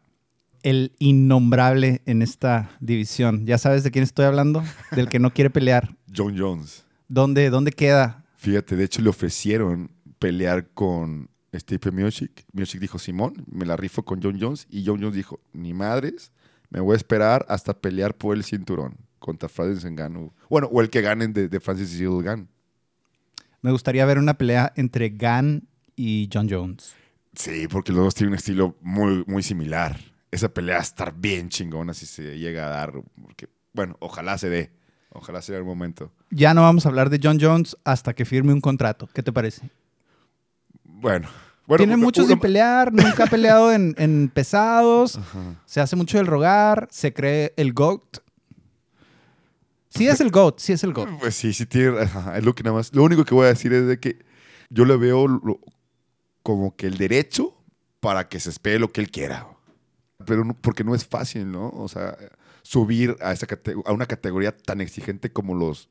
el 0.63 0.93
innombrable 0.99 2.03
en 2.07 2.23
esta 2.23 2.71
división? 2.81 3.47
¿Ya 3.47 3.59
sabes 3.59 3.83
de 3.83 3.91
quién 3.91 4.05
estoy 4.05 4.27
hablando? 4.27 4.63
Del 4.93 5.09
que 5.09 5.19
no 5.19 5.33
quiere 5.33 5.51
pelear. 5.51 5.97
John 6.15 6.39
Jones. 6.39 6.85
¿Dónde, 7.09 7.51
dónde 7.51 7.73
queda? 7.73 8.25
Fíjate, 8.37 8.77
de 8.77 8.85
hecho 8.85 9.03
le 9.03 9.11
ofrecieron 9.11 9.91
pelear 10.21 10.69
con 10.73 11.31
Stipe 11.53 11.91
Miocic. 11.91 12.45
Miocic 12.53 12.81
dijo, 12.81 13.01
Simón, 13.01 13.45
me 13.51 13.67
la 13.67 13.77
rifo 13.77 14.05
con 14.05 14.23
John 14.23 14.39
Jones. 14.41 14.69
Y 14.71 14.85
John 14.87 15.01
Jones 15.01 15.17
dijo, 15.17 15.41
ni 15.53 15.75
madres, 15.75 16.31
me 16.69 16.79
voy 16.79 16.95
a 16.95 16.97
esperar 16.97 17.45
hasta 17.49 17.75
pelear 17.81 18.17
por 18.17 18.37
el 18.37 18.45
cinturón 18.45 19.10
contra 19.21 19.49
Francis 19.49 19.85
Ngannou. 19.89 20.33
Bueno, 20.49 20.67
o 20.73 20.81
el 20.81 20.91
que 20.91 21.01
ganen 21.01 21.33
de, 21.33 21.49
de 21.49 21.61
Francis 21.61 22.01
y 22.01 22.05
Gunn. 22.07 22.49
Me 23.63 23.71
gustaría 23.71 24.05
ver 24.07 24.19
una 24.19 24.35
pelea 24.35 24.73
entre 24.75 25.11
Gan 25.11 25.69
y 25.95 26.29
John 26.33 26.49
Jones. 26.51 26.95
Sí, 27.35 27.69
porque 27.69 27.93
los 27.93 28.03
dos 28.03 28.15
tienen 28.17 28.33
un 28.33 28.39
estilo 28.39 28.77
muy, 28.81 29.23
muy 29.29 29.43
similar. 29.45 30.01
Esa 30.33 30.49
pelea 30.49 30.77
va 30.77 30.81
a 30.81 30.83
estar 30.83 31.15
bien 31.15 31.49
chingona 31.49 31.95
si 31.95 32.07
se 32.07 32.39
llega 32.39 32.67
a 32.67 32.71
dar. 32.71 32.93
Porque, 33.23 33.49
bueno, 33.73 33.97
ojalá 34.01 34.37
se 34.39 34.49
dé. 34.49 34.73
Ojalá 35.13 35.43
sea 35.43 35.59
el 35.59 35.65
momento. 35.65 36.11
Ya 36.31 36.55
no 36.55 36.63
vamos 36.63 36.87
a 36.87 36.89
hablar 36.89 37.11
de 37.11 37.21
John 37.23 37.39
Jones 37.41 37.77
hasta 37.85 38.15
que 38.15 38.25
firme 38.25 38.53
un 38.53 38.61
contrato. 38.61 39.09
¿Qué 39.13 39.23
te 39.23 39.33
parece? 39.33 39.69
Bueno. 40.85 41.29
bueno 41.67 41.79
Tiene 41.79 41.95
uno- 41.95 42.05
mucho 42.05 42.25
sin 42.25 42.39
pelear, 42.39 42.93
nunca 42.93 43.25
ha 43.25 43.27
peleado 43.27 43.73
en, 43.73 43.95
en 43.99 44.29
pesados, 44.35 45.17
Ajá. 45.19 45.61
se 45.67 45.81
hace 45.81 45.97
mucho 45.97 46.19
del 46.19 46.27
rogar, 46.27 46.89
se 46.91 47.13
cree 47.13 47.53
el 47.57 47.73
GOAT. 47.73 48.19
Sí 49.91 50.07
es 50.09 50.21
el 50.21 50.31
GOAT, 50.31 50.59
sí 50.61 50.73
es 50.73 50.85
el 50.85 50.93
GOAT. 50.93 51.19
Pues 51.19 51.35
sí, 51.35 51.53
sí 51.53 51.67
tiene. 51.67 52.01
ajá, 52.01 52.39
es 52.39 52.45
lo 52.45 52.55
que 52.55 52.63
nada 52.63 52.77
más. 52.77 52.95
Lo 52.95 53.03
único 53.03 53.25
que 53.25 53.35
voy 53.35 53.47
a 53.47 53.49
decir 53.51 53.73
es 53.73 53.87
de 53.87 53.99
que 54.01 54.19
yo 54.71 54.85
le 54.85 54.97
veo 54.97 55.27
como 56.43 56.77
que 56.77 56.87
el 56.87 56.97
derecho 56.97 57.55
para 58.01 58.29
que 58.29 58.41
se 58.41 58.51
espere 58.51 58.79
lo 58.79 58.93
que 58.93 59.01
él 59.01 59.11
quiera. 59.11 59.47
Pero 60.25 60.45
no- 60.45 60.55
porque 60.55 60.85
no 60.85 60.95
es 60.95 61.05
fácil, 61.07 61.51
¿no? 61.51 61.71
O 61.71 61.89
sea, 61.89 62.17
subir 62.63 63.17
a, 63.21 63.33
esa 63.33 63.47
a 63.85 63.93
una 63.93 64.07
categoría 64.07 64.57
tan 64.57 64.81
exigente 64.81 65.33
como 65.33 65.55
los, 65.55 65.89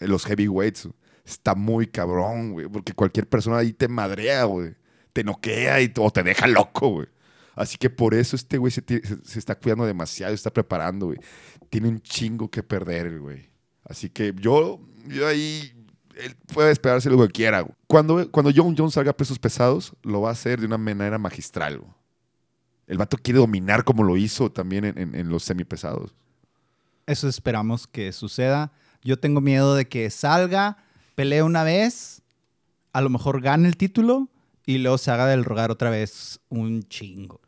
los 0.00 0.24
heavyweights 0.26 0.88
está 1.24 1.54
muy 1.54 1.86
cabrón, 1.86 2.52
güey. 2.52 2.66
Porque 2.68 2.92
cualquier 2.94 3.28
persona 3.28 3.58
ahí 3.58 3.72
te 3.72 3.88
madrea, 3.88 4.44
güey. 4.44 4.74
Te 5.12 5.24
noquea 5.24 5.80
y, 5.82 5.92
o 5.98 6.10
te 6.10 6.22
deja 6.22 6.46
loco, 6.46 6.88
güey. 6.88 7.06
Así 7.60 7.76
que 7.76 7.90
por 7.90 8.14
eso 8.14 8.36
este 8.36 8.56
güey 8.56 8.70
se, 8.72 8.82
está 9.36 9.54
cuidando 9.54 9.84
demasiado, 9.84 10.32
está 10.32 10.50
preparando, 10.50 11.06
güey. 11.06 11.18
Tiene 11.68 11.88
un 11.88 12.00
chingo 12.00 12.50
que 12.50 12.62
perder, 12.62 13.20
güey. 13.20 13.50
Así 13.84 14.08
que 14.08 14.32
yo, 14.34 14.80
yo 15.06 15.26
ahí, 15.28 15.70
él 16.16 16.34
puede 16.54 16.70
esperarse 16.72 17.10
lo 17.10 17.20
que 17.26 17.28
quiera. 17.32 17.66
Cuando, 17.86 18.30
cuando 18.30 18.50
John 18.54 18.74
Jones 18.76 18.94
salga 18.94 19.10
a 19.10 19.16
pesos 19.16 19.38
pesados, 19.38 19.92
lo 20.02 20.22
va 20.22 20.30
a 20.30 20.32
hacer 20.32 20.58
de 20.60 20.66
una 20.66 20.78
manera 20.78 21.18
magistral. 21.18 21.80
güey. 21.80 21.90
El 22.86 22.96
vato 22.96 23.18
quiere 23.18 23.40
dominar 23.40 23.84
como 23.84 24.04
lo 24.04 24.16
hizo 24.16 24.50
también 24.50 24.86
en, 24.86 24.96
en- 24.98 25.14
en 25.14 25.28
los 25.28 25.42
semipesados. 25.44 26.14
Eso 27.06 27.28
esperamos 27.28 27.86
que 27.86 28.10
suceda. 28.12 28.72
Yo 29.02 29.18
tengo 29.18 29.40
miedo 29.42 29.74
de 29.74 29.86
que 29.86 30.08
salga, 30.10 30.78
pelee 31.14 31.42
una 31.42 31.62
vez, 31.62 32.22
a 32.94 33.00
lo 33.02 33.10
mejor 33.10 33.42
gane 33.42 33.68
el 33.68 33.76
título 33.76 34.28
y 34.66 34.78
luego 34.78 34.96
se 34.98 35.10
haga 35.10 35.26
del 35.26 35.44
rogar 35.44 35.70
otra 35.70 35.90
vez 35.90 36.40
un 36.48 36.82
chingo. 36.84 37.40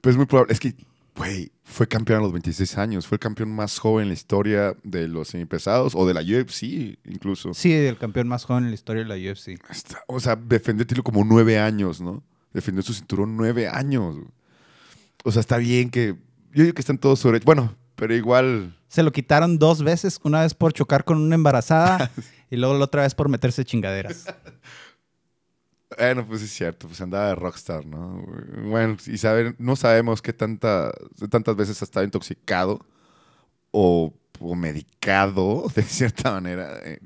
Pues 0.00 0.14
es 0.14 0.16
muy 0.16 0.26
probable. 0.26 0.52
Es 0.52 0.60
que, 0.60 0.74
güey, 1.16 1.50
fue 1.64 1.86
campeón 1.88 2.20
a 2.20 2.22
los 2.22 2.32
26 2.32 2.78
años. 2.78 3.06
Fue 3.06 3.16
el 3.16 3.20
campeón 3.20 3.50
más 3.54 3.78
joven 3.78 4.04
en 4.04 4.08
la 4.08 4.14
historia 4.14 4.76
de 4.82 5.08
los 5.08 5.28
semipesados 5.28 5.94
o 5.94 6.06
de 6.06 6.14
la 6.14 6.20
UFC 6.20 6.96
incluso. 7.04 7.54
Sí, 7.54 7.72
el 7.72 7.98
campeón 7.98 8.28
más 8.28 8.44
joven 8.44 8.64
en 8.64 8.70
la 8.70 8.74
historia 8.74 9.02
de 9.04 9.08
la 9.08 9.16
UFC. 9.32 9.58
Está- 9.70 10.02
o 10.06 10.20
sea, 10.20 10.36
defendió 10.36 10.86
título 10.86 11.02
como 11.04 11.24
nueve 11.24 11.58
años, 11.58 12.00
¿no? 12.00 12.22
Defendió 12.52 12.82
su 12.82 12.94
cinturón 12.94 13.36
nueve 13.36 13.68
años. 13.68 14.16
O 15.24 15.32
sea, 15.32 15.40
está 15.40 15.56
bien 15.58 15.90
que 15.90 16.14
yo 16.54 16.62
digo 16.62 16.74
que 16.74 16.80
están 16.80 16.98
todos 16.98 17.18
sobre. 17.18 17.40
Bueno, 17.40 17.74
pero 17.96 18.14
igual. 18.14 18.76
Se 18.88 19.02
lo 19.02 19.10
quitaron 19.12 19.58
dos 19.58 19.82
veces, 19.82 20.20
una 20.22 20.42
vez 20.42 20.54
por 20.54 20.72
chocar 20.72 21.04
con 21.04 21.18
una 21.20 21.34
embarazada 21.34 22.10
y 22.50 22.56
luego 22.56 22.78
la 22.78 22.84
otra 22.84 23.02
vez 23.02 23.14
por 23.14 23.28
meterse 23.28 23.64
chingaderas. 23.64 24.26
Bueno, 25.96 26.26
pues 26.26 26.42
es 26.42 26.50
cierto, 26.50 26.88
pues 26.88 27.00
andaba 27.00 27.28
de 27.28 27.34
rockstar, 27.36 27.86
¿no? 27.86 28.24
Bueno, 28.68 28.96
y 29.06 29.18
saber, 29.18 29.54
no 29.58 29.76
sabemos 29.76 30.20
qué 30.20 30.32
tanta, 30.32 30.92
tantas 31.30 31.54
veces 31.54 31.80
ha 31.80 31.84
estado 31.84 32.04
intoxicado 32.04 32.84
o, 33.70 34.12
o 34.40 34.54
medicado, 34.56 35.66
de 35.74 35.82
cierta 35.82 36.32
manera, 36.32 36.78
eh, 36.82 36.98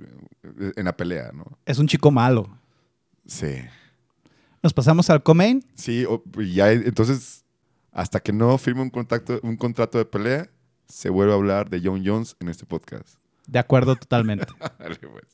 en 0.77 0.85
la 0.85 0.97
pelea, 0.97 1.31
¿no? 1.33 1.45
Es 1.67 1.79
un 1.79 1.87
chico 1.89 2.11
malo. 2.11 2.59
Sí. 3.27 3.57
Nos 4.63 4.73
pasamos 4.73 5.11
al 5.11 5.23
Comain. 5.23 5.63
Sí, 5.75 6.05
o- 6.09 6.23
ya, 6.39 6.73
entonces, 6.73 7.45
hasta 7.93 8.21
que 8.21 8.33
no 8.33 8.57
firme 8.57 8.83
un, 8.83 8.91
contacto, 8.91 9.41
un 9.43 9.57
contrato 9.57 9.99
de 9.99 10.05
pelea, 10.07 10.51
se 10.89 11.11
vuelve 11.11 11.33
a 11.33 11.37
hablar 11.37 11.69
de 11.71 11.81
John 11.85 12.03
Jones 12.05 12.35
en 12.41 12.49
este 12.49 12.65
podcast. 12.67 13.17
De 13.47 13.59
acuerdo 13.59 13.95
totalmente. 13.97 14.47
Dale, 14.79 14.97
pues. 14.97 15.25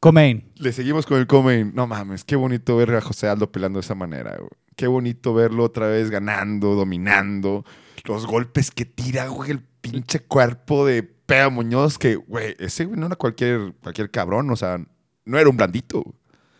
Comain. 0.00 0.52
Le 0.54 0.72
seguimos 0.72 1.06
con 1.06 1.18
el 1.18 1.26
Comain. 1.26 1.72
No 1.74 1.86
mames, 1.86 2.24
qué 2.24 2.36
bonito 2.36 2.76
ver 2.76 2.94
a 2.94 3.00
José 3.00 3.28
Aldo 3.28 3.50
peleando 3.50 3.78
de 3.78 3.84
esa 3.84 3.94
manera, 3.94 4.36
güey. 4.36 4.50
Qué 4.76 4.86
bonito 4.86 5.34
verlo 5.34 5.64
otra 5.64 5.88
vez 5.88 6.08
ganando, 6.08 6.74
dominando. 6.74 7.64
Los 8.04 8.26
golpes 8.26 8.70
que 8.70 8.84
tira, 8.84 9.26
güey, 9.26 9.50
el 9.50 9.60
pinche 9.60 10.20
cuerpo 10.20 10.86
de 10.86 11.02
Pea 11.02 11.48
Muñoz, 11.48 11.98
que, 11.98 12.14
güey, 12.14 12.54
ese 12.60 12.84
güey 12.84 12.98
no 12.98 13.06
era 13.06 13.16
cualquier, 13.16 13.74
cualquier 13.82 14.10
cabrón, 14.10 14.50
o 14.50 14.56
sea, 14.56 14.78
no 15.24 15.38
era 15.38 15.50
un 15.50 15.56
blandito. 15.56 16.04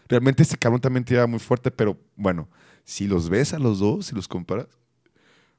Realmente 0.09 0.42
ese 0.42 0.59
cabrón 0.59 0.80
también 0.80 1.04
tiraba 1.04 1.28
muy 1.28 1.38
fuerte, 1.38 1.71
pero 1.71 1.97
bueno, 2.16 2.49
si 2.85 3.07
los 3.07 3.28
ves 3.28 3.54
a 3.54 3.59
los 3.61 3.78
dos, 3.78 4.07
si 4.07 4.16
los 4.16 4.26
comparas, 4.26 4.66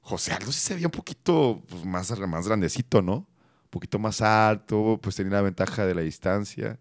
José 0.01 0.33
Aldo 0.33 0.51
sí 0.51 0.59
se 0.59 0.74
veía 0.74 0.88
un 0.88 0.91
poquito 0.91 1.63
pues, 1.69 1.86
más, 1.86 2.17
más 2.19 2.48
grandecito, 2.48 3.01
¿no? 3.01 3.15
Un 3.15 3.69
poquito 3.69 4.00
más 4.00 4.21
alto, 4.21 5.00
pues 5.01 5.15
tenía 5.15 5.33
la 5.33 5.41
ventaja 5.41 5.86
de 5.86 5.95
la 5.95 6.01
distancia. 6.01 6.79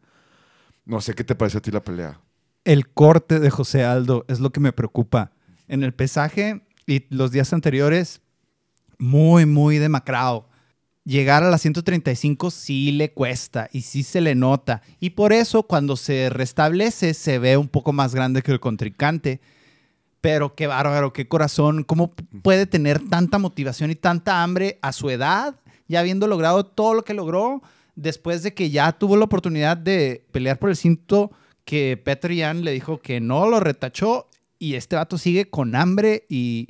No 0.89 1.03
sé 1.03 1.13
qué 1.13 1.23
te 1.23 1.35
pareció 1.35 1.59
a 1.59 1.61
ti 1.61 1.71
la 1.71 1.85
pelea. 1.85 2.19
El 2.65 2.89
corte 2.89 3.41
de 3.41 3.51
José 3.51 3.85
Aldo 3.85 4.25
es 4.27 4.41
lo 4.41 4.51
que 4.51 4.59
me 4.59 4.73
preocupa. 4.73 5.33
En 5.69 5.85
el 5.85 5.93
pesaje 5.93 6.63
y 6.87 7.05
los 7.11 7.31
días 7.31 7.53
anteriores, 7.53 8.23
muy, 8.99 9.45
muy 9.45 9.77
demacrado. 9.77 10.49
Llegar 11.05 11.43
a 11.43 11.51
las 11.51 11.61
135 11.61 12.51
sí 12.51 12.93
le 12.93 13.13
cuesta 13.13 13.69
y 13.71 13.83
sí 13.83 14.03
se 14.03 14.23
le 14.23 14.35
nota. 14.35 14.81
Y 14.99 15.11
por 15.11 15.35
eso 15.35 15.63
cuando 15.65 15.95
se 15.95 16.31
restablece 16.31 17.13
se 17.13 17.39
ve 17.39 17.59
un 17.59 17.69
poco 17.69 17.93
más 17.93 18.15
grande 18.15 18.41
que 18.41 18.53
el 18.53 18.61
contrincante. 18.61 19.43
Pero 20.23 20.55
qué 20.55 20.67
bárbaro, 20.67 21.13
qué 21.13 21.29
corazón. 21.29 21.85
¿Cómo 21.85 22.15
puede 22.43 22.65
tener 22.65 23.07
tanta 23.11 23.39
motivación 23.39 23.91
y 23.91 23.95
tanta 23.95 24.43
hambre 24.43 24.79
a 24.81 24.93
su 24.93 25.11
edad, 25.11 25.61
ya 25.87 26.01
habiendo 26.01 26.27
logrado 26.27 26.65
todo 26.65 26.95
lo 26.95 27.05
que 27.05 27.13
logró, 27.13 27.63
después 27.99 28.45
de 28.45 28.55
que 28.55 28.71
ya 28.71 28.93
tuvo 28.93 29.17
la 29.17 29.25
oportunidad 29.25 29.77
de 29.77 30.25
pelear 30.31 30.59
por 30.59 30.71
el 30.71 30.77
cinto 30.77 31.33
que 31.65 31.97
Petr 31.97 32.33
Yan 32.33 32.65
le 32.65 32.73
dijo 32.73 32.99
que 32.99 33.21
no 33.21 33.49
lo 33.49 33.61
retachó 33.61 34.29
y 34.59 34.75
este 34.75 34.97
vato 34.97 35.19
sigue 35.19 35.51
con 35.51 35.75
hambre 35.75 36.25
y, 36.29 36.69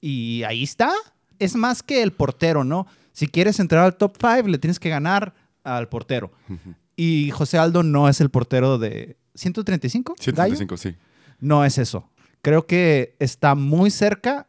y 0.00 0.44
ahí 0.44 0.62
está. 0.62 0.92
Es 1.40 1.56
más 1.56 1.82
que 1.82 2.02
el 2.02 2.12
portero, 2.12 2.64
¿no? 2.64 2.86
Si 3.12 3.26
quieres 3.26 3.58
entrar 3.58 3.84
al 3.84 3.96
top 3.96 4.16
5, 4.20 4.48
le 4.48 4.58
tienes 4.58 4.78
que 4.78 4.88
ganar 4.88 5.34
al 5.64 5.88
portero. 5.88 6.30
Y 6.96 7.30
José 7.32 7.58
Aldo 7.58 7.82
no 7.82 8.08
es 8.08 8.20
el 8.20 8.30
portero 8.30 8.78
de 8.78 9.16
135. 9.34 10.14
Gallo. 10.18 10.56
135, 10.56 10.76
sí. 10.76 10.94
No 11.40 11.64
es 11.64 11.78
eso. 11.78 12.08
Creo 12.40 12.66
que 12.66 13.16
está 13.18 13.54
muy 13.56 13.90
cerca 13.90 14.46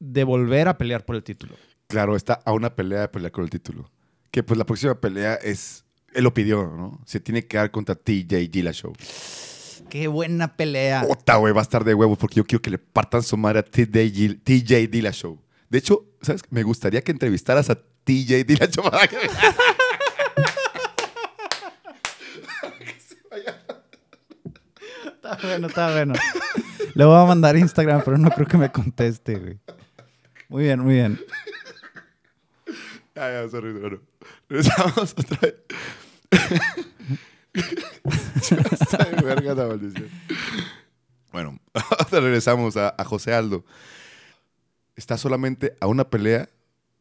de 0.00 0.24
volver 0.24 0.68
a 0.68 0.76
pelear 0.76 1.04
por 1.04 1.16
el 1.16 1.22
título. 1.22 1.54
Claro, 1.86 2.16
está 2.16 2.34
a 2.44 2.52
una 2.52 2.74
pelea 2.74 3.02
de 3.02 3.08
pelear 3.08 3.32
con 3.32 3.44
el 3.44 3.50
título. 3.50 3.90
Que 4.30 4.42
pues 4.42 4.58
la 4.58 4.64
próxima 4.66 5.00
pelea 5.00 5.34
es. 5.34 5.84
Él 6.14 6.24
lo 6.24 6.32
pidió, 6.34 6.64
¿no? 6.64 7.00
Se 7.06 7.20
tiene 7.20 7.46
que 7.46 7.56
dar 7.56 7.70
contra 7.70 7.94
TJ 7.94 8.48
Dillashaw. 8.50 8.92
Qué 9.90 10.08
buena 10.08 10.56
pelea. 10.56 11.04
Ota, 11.08 11.36
güey, 11.36 11.52
va 11.54 11.60
a 11.60 11.62
estar 11.62 11.84
de 11.84 11.94
huevos 11.94 12.18
porque 12.18 12.36
yo 12.36 12.44
quiero 12.44 12.60
que 12.62 12.70
le 12.70 12.78
partan 12.78 13.22
su 13.22 13.36
madre 13.36 13.60
a 13.60 13.62
TJ, 13.62 14.34
TJ 14.42 14.88
Dillashaw. 14.90 15.38
De 15.70 15.78
hecho, 15.78 16.04
¿sabes? 16.22 16.42
Me 16.50 16.62
gustaría 16.62 17.02
que 17.02 17.12
entrevistaras 17.12 17.70
a 17.70 17.74
TJ 17.76 18.44
Dillashaw 18.44 18.84
para 18.90 19.06
que- 19.06 19.16
Está 25.04 25.38
bueno, 25.42 25.66
está 25.66 25.92
bueno. 25.92 26.14
Le 26.94 27.04
voy 27.04 27.16
a 27.20 27.24
mandar 27.26 27.56
Instagram, 27.56 28.02
pero 28.04 28.18
no 28.18 28.30
creo 28.30 28.46
que 28.46 28.56
me 28.56 28.70
conteste, 28.70 29.36
güey. 29.36 29.58
Muy 30.48 30.62
bien, 30.64 30.80
muy 30.80 30.94
bien. 30.94 31.20
Ya, 33.14 33.30
ya, 33.42 33.48
sorry, 33.48 33.72
bueno. 33.72 34.00
Regresamos 34.48 35.12
otra 35.18 35.38
vez. 35.42 35.54
De 37.54 39.22
verga 39.22 39.54
la 39.54 39.66
maldición. 39.66 40.08
Bueno, 41.32 41.58
regresamos 42.10 42.76
a, 42.76 42.94
a 42.96 43.04
José 43.04 43.34
Aldo. 43.34 43.64
Está 44.96 45.16
solamente 45.18 45.74
a 45.80 45.86
una 45.86 46.08
pelea 46.08 46.48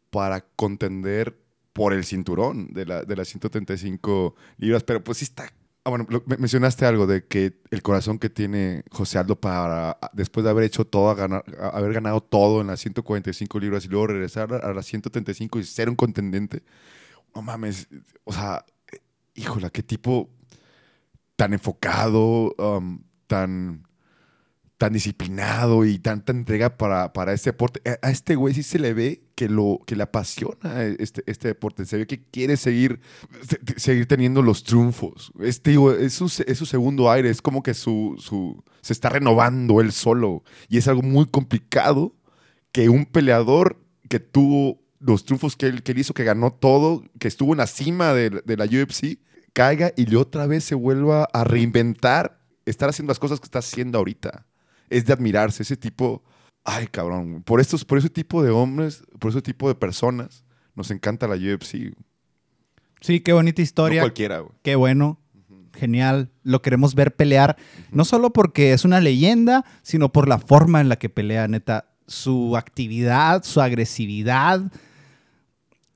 para 0.09 0.41
contender 0.55 1.37
por 1.73 1.93
el 1.93 2.03
cinturón 2.05 2.73
de, 2.73 2.85
la, 2.85 3.03
de 3.03 3.15
las 3.15 3.27
135 3.27 4.35
libras, 4.57 4.83
pero 4.83 5.03
pues 5.03 5.19
sí 5.19 5.25
está... 5.25 5.51
Ah, 5.83 5.89
bueno, 5.89 6.05
lo- 6.09 6.23
me- 6.25 6.37
mencionaste 6.37 6.85
algo 6.85 7.07
de 7.07 7.25
que 7.25 7.59
el 7.71 7.81
corazón 7.81 8.19
que 8.19 8.29
tiene 8.29 8.83
José 8.91 9.19
Aldo 9.19 9.39
para, 9.39 9.97
después 10.13 10.43
de 10.43 10.49
haber 10.49 10.65
hecho 10.65 10.85
todo, 10.85 11.09
a 11.09 11.15
ganar, 11.15 11.43
a- 11.59 11.69
haber 11.69 11.93
ganado 11.93 12.21
todo 12.21 12.61
en 12.61 12.67
las 12.67 12.79
145 12.81 13.59
libras 13.59 13.85
y 13.85 13.87
luego 13.89 14.07
regresar 14.07 14.53
a 14.53 14.73
las 14.73 14.85
135 14.85 15.59
y 15.59 15.63
ser 15.63 15.87
un 15.89 15.95
contendente. 15.95 16.63
No 17.37 17.43
mames, 17.43 17.87
o 18.23 18.33
sea, 18.33 18.65
híjola, 19.35 19.69
qué 19.69 19.83
tipo 19.83 20.27
tan 21.35 21.53
enfocado, 21.53 22.55
um, 22.57 23.03
tan, 23.27 23.87
tan 24.77 24.93
disciplinado 24.93 25.85
y 25.85 25.99
tanta 25.99 26.31
entrega 26.31 26.77
para, 26.77 27.13
para 27.13 27.33
este 27.33 27.51
deporte. 27.51 27.79
A, 28.01 28.09
este 28.09 28.33
güey 28.33 28.55
sí 28.55 28.63
se 28.63 28.79
le 28.79 28.95
ve 28.95 29.21
que, 29.35 29.49
lo, 29.49 29.81
que 29.85 29.95
le 29.95 30.01
apasiona 30.01 30.83
este, 30.97 31.21
este 31.27 31.49
deporte. 31.49 31.85
Se 31.85 31.97
ve 31.97 32.07
que 32.07 32.23
quiere 32.23 32.57
seguir, 32.57 33.01
seguir 33.75 34.07
teniendo 34.07 34.41
los 34.41 34.63
triunfos. 34.63 35.31
Este, 35.39 35.75
es, 35.99 36.13
su, 36.13 36.25
es 36.25 36.57
su 36.57 36.65
segundo 36.65 37.11
aire, 37.11 37.29
es 37.29 37.43
como 37.43 37.61
que 37.61 37.75
su, 37.75 38.15
su, 38.17 38.63
se 38.81 38.93
está 38.93 39.09
renovando 39.09 39.79
él 39.79 39.91
solo. 39.91 40.43
Y 40.69 40.79
es 40.79 40.87
algo 40.87 41.03
muy 41.03 41.27
complicado 41.27 42.15
que 42.71 42.89
un 42.89 43.05
peleador 43.05 43.79
que 44.09 44.19
tuvo 44.19 44.86
los 44.99 45.25
triunfos 45.25 45.55
que 45.55 45.67
él, 45.67 45.83
que 45.83 45.91
él 45.91 45.99
hizo, 45.99 46.13
que 46.13 46.23
ganó 46.23 46.51
todo, 46.51 47.03
que 47.19 47.27
estuvo 47.27 47.53
en 47.53 47.59
la 47.59 47.67
cima 47.67 48.13
de, 48.13 48.29
de 48.29 48.57
la 48.57 48.65
UFC, 48.65 49.19
caiga 49.53 49.91
y 49.95 50.05
le 50.05 50.17
otra 50.17 50.47
vez 50.47 50.63
se 50.63 50.75
vuelva 50.75 51.27
a 51.33 51.43
reinventar, 51.43 52.39
estar 52.65 52.89
haciendo 52.89 53.11
las 53.11 53.19
cosas 53.19 53.39
que 53.39 53.45
está 53.45 53.59
haciendo 53.59 53.97
ahorita. 53.97 54.45
Es 54.89 55.05
de 55.05 55.13
admirarse, 55.13 55.63
ese 55.63 55.77
tipo, 55.77 56.23
ay 56.63 56.87
cabrón, 56.87 57.43
por, 57.43 57.59
estos, 57.61 57.83
por 57.85 57.97
ese 57.97 58.09
tipo 58.09 58.43
de 58.43 58.51
hombres, 58.51 59.03
por 59.19 59.31
ese 59.31 59.41
tipo 59.41 59.67
de 59.67 59.75
personas, 59.75 60.43
nos 60.75 60.91
encanta 60.91 61.27
la 61.27 61.35
UFC. 61.35 61.93
Sí, 63.01 63.19
qué 63.19 63.33
bonita 63.33 63.61
No 63.61 63.63
historia. 63.63 64.01
cualquiera, 64.01 64.39
güey. 64.39 64.53
Qué 64.63 64.75
bueno. 64.75 65.19
Genial. 65.73 66.31
Lo 66.43 66.61
queremos 66.63 66.95
ver 66.95 67.15
pelear. 67.15 67.55
No 67.91 68.03
solo 68.05 68.33
porque 68.33 68.73
es 68.73 68.83
una 68.85 68.99
leyenda, 68.99 69.63
sino 69.83 70.11
por 70.11 70.27
la 70.27 70.39
forma 70.39 70.81
en 70.81 70.89
la 70.89 70.97
que 70.97 71.09
pelea, 71.09 71.47
neta. 71.47 71.93
Su 72.07 72.55
actividad, 72.57 73.43
su 73.43 73.59
agresividad 73.61 74.71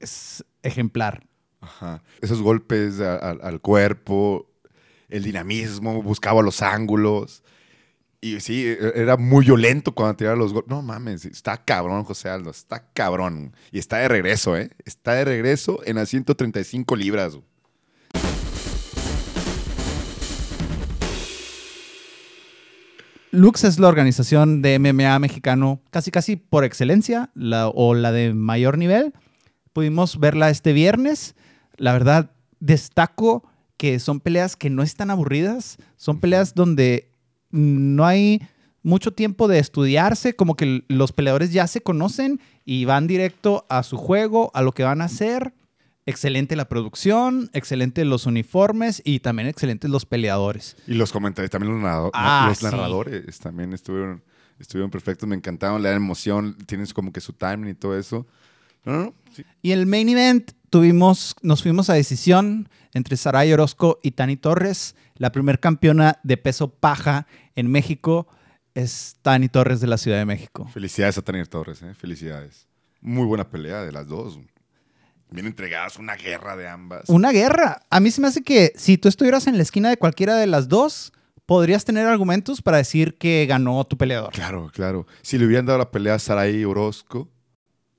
es 0.02 0.44
ejemplar. 0.64 1.26
Ajá. 1.62 2.02
Esos 2.22 2.42
golpes 2.42 3.00
a- 3.00 3.16
a- 3.18 3.32
al 3.32 3.62
cuerpo, 3.62 4.50
el 5.10 5.24
dinamismo, 5.24 6.02
buscaba 6.02 6.42
los 6.42 6.62
ángulos. 6.62 7.44
Y 8.20 8.40
sí, 8.40 8.66
e- 8.68 8.94
era 8.96 9.18
muy 9.18 9.46
violento 9.46 9.94
cuando 9.94 10.16
tiraba 10.16 10.36
los 10.36 10.54
golpes. 10.54 10.70
No 10.70 10.82
mames, 10.82 11.26
está 11.26 11.64
cabrón, 11.64 12.04
José 12.04 12.30
Aldo, 12.30 12.52
está 12.52 12.88
cabrón. 12.94 13.56
Y 13.72 13.80
está 13.80 13.98
de 13.98 14.08
regreso, 14.08 14.56
¿eh? 14.58 14.70
Está 14.86 15.14
de 15.14 15.26
regreso 15.26 15.80
en 15.86 15.96
las 15.96 16.10
135 16.10 16.96
libras. 16.96 17.34
güey. 17.36 17.46
Lux 23.32 23.64
es 23.64 23.80
la 23.80 23.88
organización 23.88 24.62
de 24.62 24.78
MMA 24.78 25.18
mexicano 25.20 25.82
casi 25.90 26.12
casi 26.12 26.36
por 26.36 26.66
excelencia 26.66 27.30
la- 27.34 27.70
o 27.70 27.94
la 27.94 28.12
de 28.12 28.34
mayor 28.34 28.78
nivel. 28.78 29.14
Pudimos 29.74 30.20
verla 30.20 30.50
este 30.50 30.74
viernes. 30.74 31.36
La 31.78 31.94
verdad, 31.94 32.32
destaco 32.60 33.44
que 33.78 34.00
son 34.00 34.20
peleas 34.20 34.56
que 34.56 34.70
no 34.70 34.84
están 34.84 35.10
aburridas. 35.10 35.78
Son 35.98 36.20
peleas 36.20 36.54
donde 36.54 37.12
no 37.50 38.06
hay 38.06 38.42
mucho 38.84 39.12
tiempo 39.14 39.48
de 39.48 39.60
estudiarse, 39.60 40.36
como 40.36 40.56
que 40.56 40.84
los 40.88 41.12
peleadores 41.12 41.52
ya 41.54 41.68
se 41.68 41.82
conocen 41.82 42.40
y 42.66 42.86
van 42.86 43.08
directo 43.08 43.66
a 43.70 43.84
su 43.84 43.98
juego, 43.98 44.52
a 44.54 44.62
lo 44.62 44.72
que 44.74 44.84
van 44.84 45.02
a 45.02 45.06
hacer. 45.06 45.54
Excelente 46.08 46.56
la 46.56 46.66
producción, 46.68 47.50
excelente 47.54 48.04
los 48.06 48.26
uniformes 48.26 49.02
y 49.06 49.20
también 49.20 49.48
excelentes 49.48 49.90
los 49.90 50.06
peleadores. 50.08 50.76
Y 50.88 50.96
los 50.96 51.12
comentarios, 51.12 51.52
también 51.52 51.74
los, 51.74 51.82
narrado- 51.82 52.10
Ah, 52.14 52.46
los 52.50 52.58
sí. 52.58 52.66
narradores 52.66 53.40
también 53.40 53.72
estuvieron, 53.74 54.24
estuvieron 54.60 54.90
perfectos. 54.90 55.30
Me 55.30 55.36
encantaron, 55.36 55.82
le 55.82 55.90
dan 55.90 55.98
emoción, 55.98 56.56
tienes 56.66 56.92
como 56.94 57.12
que 57.12 57.22
su 57.22 57.34
timing 57.34 57.70
y 57.70 57.74
todo 57.76 57.98
eso. 57.98 58.26
No, 58.86 58.92
no, 58.94 59.04
no. 59.06 59.14
sí. 59.36 59.44
Y 59.62 59.72
el 59.72 59.86
main 59.86 60.10
event 60.10 60.52
tuvimos, 60.70 61.36
nos 61.42 61.62
fuimos 61.62 61.90
a 61.90 61.94
decisión 61.94 62.70
entre 62.94 63.18
Saray 63.18 63.52
Orozco 63.54 64.00
y 64.02 64.12
Tani 64.12 64.38
Torres. 64.38 64.96
La 65.16 65.32
primer 65.32 65.60
campeona 65.60 66.20
de 66.24 66.38
peso 66.38 66.70
paja 66.70 67.28
en 67.56 67.70
México 67.70 68.28
es 68.74 69.18
Tani 69.22 69.50
Torres 69.50 69.82
de 69.82 69.88
la 69.88 69.98
Ciudad 69.98 70.18
de 70.18 70.26
México. 70.26 70.68
Felicidades 70.74 71.18
a 71.18 71.22
Tania 71.22 71.46
Torres, 71.46 71.82
¿eh? 71.84 71.94
Felicidades. 71.94 72.68
Muy 73.02 73.26
buena 73.26 73.50
pelea 73.50 73.82
de 73.82 73.92
las 73.92 74.08
dos. 74.08 74.40
Bien 75.30 75.46
entregadas, 75.46 75.98
una 75.98 76.16
guerra 76.16 76.56
de 76.56 76.68
ambas. 76.68 77.08
Una 77.08 77.32
guerra. 77.32 77.82
A 77.90 78.00
mí 78.00 78.12
se 78.12 78.22
me 78.22 78.28
hace 78.28 78.44
que 78.44 78.74
si 78.76 78.98
tú 78.98 79.08
estuvieras 79.08 79.48
en 79.48 79.58
la 79.58 79.64
esquina 79.64 79.90
de 79.90 79.98
cualquiera 79.98 80.36
de 80.36 80.48
las 80.48 80.68
dos, 80.68 81.14
podrías 81.46 81.86
tener 81.86 82.06
argumentos 82.06 82.62
para 82.62 82.78
decir 82.78 83.18
que 83.18 83.46
ganó 83.48 83.84
tu 83.86 83.98
peleador. 83.98 84.32
Claro, 84.34 84.70
claro. 84.74 85.08
Si 85.22 85.38
le 85.38 85.46
hubieran 85.46 85.66
dado 85.66 85.80
la 85.80 85.92
pelea 85.92 86.16
a 86.16 86.20
Sarai 86.20 86.64
Orozco, 86.66 87.30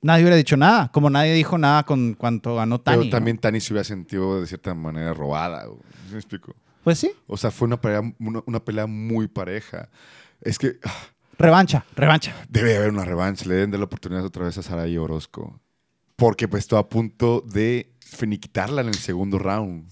Nadie 0.03 0.25
hubiera 0.25 0.37
dicho 0.37 0.57
nada, 0.57 0.91
como 0.91 1.09
nadie 1.11 1.33
dijo 1.33 1.57
nada 1.59 1.85
con 1.85 2.15
cuanto 2.15 2.57
ganó 2.57 2.81
Tani. 2.81 2.97
pero 2.97 3.05
¿no? 3.05 3.11
también 3.11 3.39
Tani 3.39 3.61
se 3.61 3.73
hubiera 3.73 3.85
sentido 3.85 4.41
de 4.41 4.47
cierta 4.49 4.75
manera 4.75 5.15
robada. 5.15 5.65
güey. 5.67 5.79
¿Sí 6.07 6.13
me 6.13 6.19
explico? 6.19 6.55
Pues 6.83 6.99
sí, 6.99 7.13
O 7.29 7.37
sea, 7.37 7.53
fue 7.53 7.67
una 7.67 7.81
pelea, 7.81 8.03
una, 8.19 8.43
una 8.45 8.59
pelea 8.65 8.87
muy 8.89 9.29
pareja. 9.29 9.89
Es 10.41 10.59
que 10.59 10.79
ah, 10.85 10.93
revancha, 11.39 11.85
revancha. 11.95 12.35
debe 12.49 12.77
haber 12.77 12.91
una 12.91 13.05
revancha. 13.05 13.47
Le 13.47 13.55
deben 13.55 13.71
dar 13.71 13.79
la 13.79 13.87
oportunidad 13.87 14.25
otra 14.25 14.45
vez 14.45 14.59
a 14.59 14.63
Sarai 14.63 14.99
Orozco. 14.99 15.61
Porque 16.17 16.49
pues 16.49 16.65
estuvo 16.65 16.81
a 16.81 16.89
punto 16.89 17.41
de 17.47 17.93
finiquitarla 18.01 18.81
en 18.81 18.89
el 18.89 18.97
segundo 18.97 19.39
round. 19.39 19.89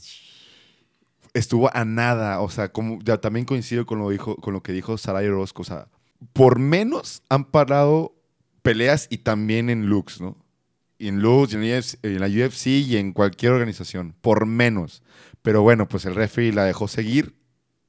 Estuvo 1.33 1.71
a 1.73 1.85
nada. 1.85 2.41
O 2.41 2.51
sea, 2.51 2.73
como 2.73 2.99
ya 3.05 3.19
también 3.19 3.47
coincido 3.47 3.87
con 3.87 4.01
lo, 4.01 4.11
dijo, 4.11 4.35
con 4.37 4.53
lo 4.53 4.63
que 4.65 4.73
dijo 4.73 4.99
Sarai 4.99 5.29
Orozco. 5.29 5.63
O 5.63 5.65
sea, 5.65 5.87
por 6.33 6.59
menos 6.59 7.23
han 7.29 7.45
parado 7.45 8.17
peleas 8.63 9.07
y 9.11 9.19
también 9.19 9.71
en 9.71 9.87
Lux, 9.87 10.21
¿no? 10.21 10.37
Y 10.99 11.09
en 11.09 11.21
Lux, 11.21 11.53
y 11.53 11.57
en, 11.57 11.63
UFC 11.79 11.99
en 12.05 12.21
la 12.21 12.27
UFC 12.47 12.67
y 12.67 12.97
en 12.97 13.13
cualquier 13.13 13.53
organización. 13.53 14.15
Por 14.21 14.47
menos. 14.47 15.03
Pero 15.43 15.63
bueno, 15.63 15.89
pues 15.89 16.05
el 16.05 16.15
referee 16.15 16.53
la 16.53 16.65
dejó 16.65 16.89
seguir. 16.89 17.35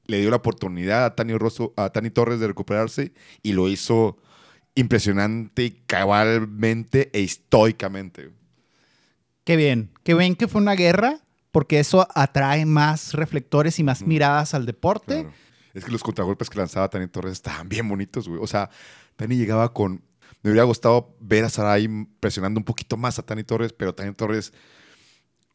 Le 0.06 0.20
dio 0.20 0.30
la 0.30 0.36
oportunidad 0.36 1.04
a 1.04 1.14
Tani, 1.14 1.32
Orozco- 1.34 1.72
a 1.76 1.90
Tani 1.90 2.10
Torres 2.10 2.40
de 2.40 2.46
recuperarse 2.48 3.12
y 3.42 3.52
lo 3.52 3.68
hizo 3.68 4.16
impresionante, 4.74 5.64
y 5.64 5.70
cabalmente 5.86 7.10
e 7.12 7.22
estoicamente. 7.22 8.30
Qué 9.44 9.56
bien, 9.56 9.90
qué 10.04 10.14
bien 10.14 10.34
que 10.34 10.48
fue 10.48 10.60
una 10.62 10.74
guerra, 10.74 11.20
porque 11.50 11.78
eso 11.80 12.08
atrae 12.14 12.64
más 12.64 13.12
reflectores 13.12 13.78
y 13.78 13.84
más 13.84 14.00
Ujú. 14.00 14.08
miradas 14.08 14.54
al 14.54 14.64
deporte. 14.66 15.20
Claro. 15.22 15.32
Es 15.74 15.84
que 15.84 15.90
los 15.90 16.02
contragolpes 16.02 16.48
que 16.48 16.58
lanzaba 16.58 16.88
Tani 16.88 17.06
Torres 17.08 17.32
estaban 17.34 17.68
bien 17.68 17.88
bonitos, 17.88 18.28
güey. 18.28 18.40
O 18.42 18.46
sea, 18.46 18.70
Tani 19.16 19.36
llegaba 19.36 19.72
con. 19.72 20.02
Me 20.42 20.50
hubiera 20.50 20.64
gustado 20.64 21.16
ver 21.20 21.44
a 21.44 21.48
Sarai 21.48 21.88
presionando 22.20 22.58
un 22.58 22.64
poquito 22.64 22.96
más 22.96 23.18
a 23.18 23.22
Tani 23.22 23.44
Torres, 23.44 23.72
pero 23.72 23.94
Tani 23.94 24.12
Torres 24.12 24.52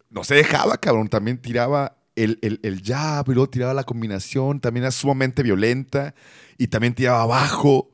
no 0.09 0.23
se 0.23 0.35
dejaba, 0.35 0.77
cabrón. 0.77 1.09
También 1.09 1.41
tiraba 1.41 1.97
el, 2.15 2.39
el, 2.41 2.59
el 2.63 2.81
jab 2.81 3.29
y 3.29 3.33
luego 3.33 3.49
tiraba 3.49 3.73
la 3.73 3.83
combinación. 3.83 4.61
También 4.61 4.85
era 4.85 4.91
sumamente 4.91 5.43
violenta 5.43 6.15
y 6.57 6.67
también 6.67 6.93
tiraba 6.95 7.21
abajo 7.21 7.91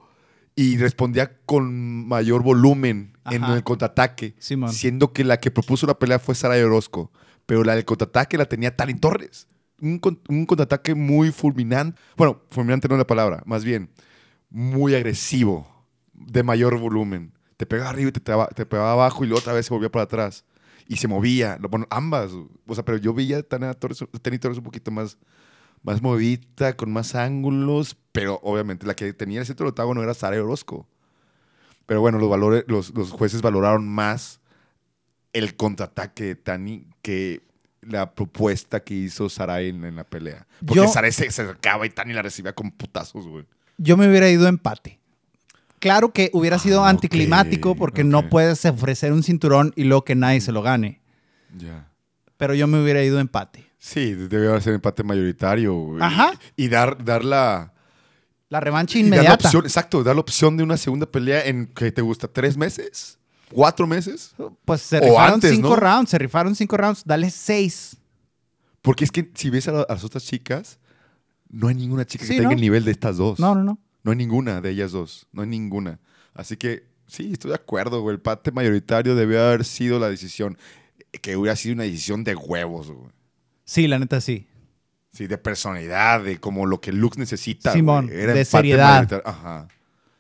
y 0.56 0.78
respondía 0.78 1.40
con 1.46 2.08
mayor 2.08 2.44
volumen 2.44 3.18
en 3.32 3.44
el 3.44 3.64
contraataque. 3.64 4.36
Siendo 4.40 5.14
que 5.14 5.24
la 5.24 5.40
que 5.40 5.50
propuso 5.50 5.88
la 5.88 5.98
pelea 5.98 6.20
fue 6.20 6.36
Saray 6.36 6.62
Orozco, 6.62 7.12
pero 7.48 7.64
la 7.64 7.76
del 7.76 7.86
contraataque 7.86 8.38
la 8.38 8.46
tenía 8.46 8.76
Tani 8.76 8.94
Torres. 8.94 9.48
Un, 9.82 10.00
un 10.30 10.46
contraataque 10.46 10.94
muy 10.94 11.32
fulminante. 11.32 12.00
Bueno, 12.16 12.44
fulminante 12.52 12.88
no 12.88 12.94
es 12.96 13.00
la 13.00 13.08
palabra, 13.08 13.42
más 13.48 13.66
bien 13.66 13.90
muy 14.52 14.94
agresivo, 14.94 15.68
de 16.28 16.44
mayor 16.44 16.78
volumen. 16.80 17.34
Te 17.58 17.66
pegaba 17.66 17.92
arriba 17.92 18.10
y 18.10 18.12
te, 18.12 18.20
pegaba- 18.20 18.48
te 18.48 18.66
pegaba 18.66 18.94
abajo 18.94 19.24
y 19.24 19.28
luego 19.28 19.40
otra 19.40 19.54
vez 19.54 19.66
se 19.66 19.74
volvía 19.74 19.92
para 19.92 20.04
atrás. 20.04 20.46
Y 20.88 20.98
se 20.98 21.08
movía. 21.08 21.58
Bueno, 21.70 21.88
ambas. 21.90 22.32
O 22.68 22.76
sea, 22.76 22.84
pero 22.84 22.98
yo 22.98 23.14
veía 23.14 23.38
a 23.38 23.44
Tani 23.44 23.68
Torres, 23.76 24.02
un 24.58 24.64
poquito 24.64 24.92
más, 24.92 25.18
más 25.82 26.02
movidita, 26.02 26.76
con 26.76 26.92
más 26.92 27.16
ángulos, 27.16 27.96
pero 28.12 28.40
obviamente 28.44 28.86
la 28.86 28.96
que 28.96 29.14
tenía 29.14 29.40
el 29.40 29.46
centro 29.46 29.64
del 29.66 29.70
octágono 29.70 30.04
era 30.04 30.14
Sara 30.14 30.42
Orozco. 30.44 30.88
Pero 31.86 32.02
bueno, 32.02 32.18
los, 32.20 32.30
valores, 32.30 32.66
los, 32.68 32.94
los 32.96 33.12
jueces 33.12 33.42
valoraron 33.42 33.88
más 33.88 34.40
el 35.32 35.56
contraataque 35.56 36.24
de 36.26 36.36
Tani 36.36 36.86
que 37.02 37.42
la 37.82 38.14
propuesta 38.14 38.82
que 38.82 38.94
hizo 38.94 39.30
Sarai 39.30 39.70
en, 39.70 39.84
en 39.84 39.96
la 39.98 40.04
pelea. 40.06 40.48
Porque 40.66 40.88
Sarai 40.88 41.12
se, 41.12 41.30
se 41.32 41.42
acercaba 41.44 41.86
y 41.86 41.90
Tani 41.90 42.14
la 42.14 42.22
recibía 42.22 42.54
con 42.54 42.72
putazos, 42.72 43.28
güey. 43.28 43.46
Yo 43.78 43.98
me 43.98 44.08
hubiera 44.10 44.30
ido 44.30 44.48
empate. 44.48 45.00
Claro 45.84 46.14
que 46.14 46.30
hubiera 46.32 46.60
sido 46.60 46.86
Ah, 46.86 46.90
anticlimático 46.90 47.76
porque 47.76 48.06
no 48.06 48.30
puedes 48.30 48.64
ofrecer 48.64 49.12
un 49.12 49.22
cinturón 49.22 49.74
y 49.76 49.84
luego 49.84 50.06
que 50.06 50.16
nadie 50.16 50.40
se 50.40 50.54
lo 50.54 50.62
gane. 50.62 51.02
Ya. 51.58 51.90
Pero 52.38 52.54
yo 52.54 52.68
me 52.68 52.82
hubiera 52.82 53.04
ido 53.04 53.20
empate. 53.20 53.66
Sí, 53.80 54.14
debe 54.14 54.62
ser 54.62 54.76
empate 54.76 55.04
mayoritario. 55.04 55.98
Ajá. 56.00 56.32
Y 56.56 56.70
dar, 56.70 57.04
dar 57.04 57.26
la... 57.26 57.74
La 58.48 58.62
revancha 58.62 58.98
y 58.98 59.02
dar 59.04 59.10
la 59.10 59.16
inmediata. 59.18 59.48
opción, 59.50 59.66
exacto, 59.66 60.04
dar 60.06 60.16
la 60.16 60.22
opción 60.22 60.56
de 60.56 60.64
una 60.64 60.78
segunda 60.78 61.06
pelea 61.06 61.46
en, 61.46 61.66
¿qué 61.68 61.92
te 61.92 62.02
gusta? 62.02 62.30
¿Tres 62.30 62.56
meses? 62.56 63.20
¿Cuatro 63.52 63.86
meses? 63.86 64.34
Pues 64.64 64.82
se 64.84 65.02
rifaron 65.02 65.34
antes, 65.34 65.52
cinco 65.52 65.72
¿no? 65.72 65.76
rounds, 65.76 66.10
se 66.12 66.18
rifaron 66.18 66.56
cinco 66.56 66.78
rounds, 66.78 67.04
dale 67.04 67.30
seis. 67.30 67.98
Porque 68.82 69.04
es 69.04 69.12
que 69.12 69.30
si 69.36 69.50
ves 69.50 69.68
a, 69.68 69.74
la- 69.74 69.82
a 69.82 69.94
las 69.96 70.04
otras 70.06 70.24
chicas, 70.24 70.80
no 71.50 71.68
hay 71.68 71.76
ninguna 71.76 72.06
chica 72.06 72.24
Sí, 72.24 72.30
que 72.30 72.36
tenga 72.38 72.50
¿no? 72.52 72.56
el 72.56 72.62
nivel 72.62 72.86
de 72.86 72.92
estas 72.92 73.18
dos. 73.18 73.38
No, 73.38 73.54
no, 73.54 73.64
no. 73.66 73.80
No 74.04 74.12
hay 74.12 74.18
ninguna 74.18 74.62
de 74.62 74.70
ellas 74.72 74.92
dos. 74.92 75.28
No 75.32 75.42
hay 75.42 75.48
ninguna. 75.48 76.00
Así 76.34 76.58
que 76.58 76.84
sí, 77.08 77.32
estoy 77.34 77.50
de 77.50 77.56
acuerdo, 77.56 78.02
güey. 78.02 78.14
El 78.16 78.20
empate 78.20 78.52
mayoritario 78.52 79.16
debió 79.16 79.42
haber 79.42 79.64
sido 79.66 80.00
la 80.00 80.10
decisión. 80.10 80.58
Que 81.22 81.38
hubiera 81.38 81.56
sido 81.56 81.76
una 81.76 81.84
decisión 81.84 82.24
de 82.24 82.36
huevos, 82.36 82.92
güey. 82.92 83.10
Sí, 83.66 83.88
la 83.88 84.00
neta 84.00 84.20
sí. 84.20 84.48
Sí, 85.12 85.28
de 85.28 85.38
personalidad, 85.38 86.24
de 86.24 86.40
como 86.40 86.66
lo 86.66 86.82
que 86.82 86.92
Lux 86.92 87.18
necesita. 87.18 87.72
Simón, 87.72 88.08
güey. 88.08 88.20
Era 88.20 88.34
de 88.34 88.46
seriedad. 88.46 89.22
Ajá. 89.26 89.68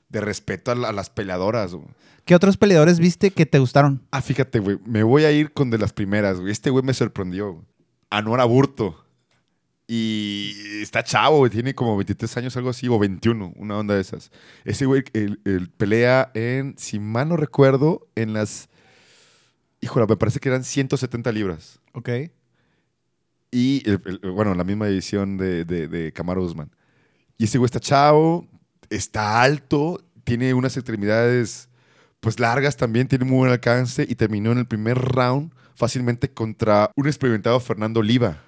De 0.10 0.22
respeto 0.22 0.72
a, 0.72 0.76
la- 0.76 0.89
a 0.89 0.93
las 0.93 1.10
peleadoras, 1.10 1.74
güey. 1.74 1.88
¿Qué 2.26 2.36
otros 2.36 2.56
peleadores 2.58 3.00
viste 3.00 3.32
que 3.32 3.46
te 3.46 3.60
gustaron? 3.60 4.02
Ah, 4.12 4.22
fíjate, 4.22 4.60
güey. 4.60 4.78
Me 4.86 5.04
voy 5.04 5.26
a 5.26 5.32
ir 5.32 5.52
con 5.52 5.72
de 5.72 5.78
las 5.80 5.91
primeras, 5.91 6.39
güey. 6.39 6.52
Este 6.52 6.69
güey 6.69 6.84
me 6.86 6.93
sorprendió. 6.93 7.54
güey. 7.54 7.65
Anuar 8.12 8.39
Aburto. 8.39 9.03
Y 9.88 10.82
está 10.82 11.04
chavo, 11.04 11.39
güey. 11.39 11.52
Tiene 11.52 11.76
como 11.76 11.96
23 11.98 12.38
años, 12.38 12.58
algo 12.58 12.69
así, 12.69 12.88
o 12.88 12.98
21, 13.00 13.54
una 13.58 13.78
onda 13.78 13.96
de 13.96 14.02
esas. 14.02 14.32
Ese 14.65 14.86
güey 14.86 15.04
el, 15.13 15.39
el 15.46 15.69
pelea 15.69 16.32
en, 16.34 16.76
si 16.78 17.00
mal 17.00 17.30
no 17.30 17.38
recuerdo, 17.38 18.08
en 18.15 18.34
las. 18.34 18.69
Híjole, 19.82 20.06
me 20.08 20.15
parece 20.17 20.39
que 20.39 20.50
eran 20.50 20.63
170 20.63 21.32
libras. 21.32 21.80
Ok. 21.93 22.10
Y, 23.52 23.84
el- 23.88 24.02
el- 24.06 24.32
bueno, 24.32 24.56
la 24.56 24.63
misma 24.63 24.88
edición 24.88 25.38
de, 25.38 25.65
de, 25.65 25.88
de 25.88 26.12
Kamaru 26.12 26.43
Usman. 26.43 26.72
Y 27.38 27.46
ese 27.46 27.58
güey 27.58 27.65
está 27.67 27.80
chavo, 27.80 28.48
está 28.89 29.41
alto, 29.41 30.04
tiene 30.24 30.54
unas 30.54 30.78
extremidades 30.78 31.69
pues 32.19 32.39
largas 32.39 32.78
también, 32.78 33.08
tiene 33.10 33.26
muy 33.26 33.38
buen 33.39 33.52
alcance 33.52 34.06
y 34.08 34.15
terminó 34.15 34.54
en 34.54 34.60
el 34.60 34.65
primer 34.65 34.98
round 34.98 35.52
fácilmente 35.76 36.32
contra 36.32 36.89
un 36.96 37.08
experimentado 37.08 37.60
Fernando 37.60 38.00
Oliva, 38.00 38.41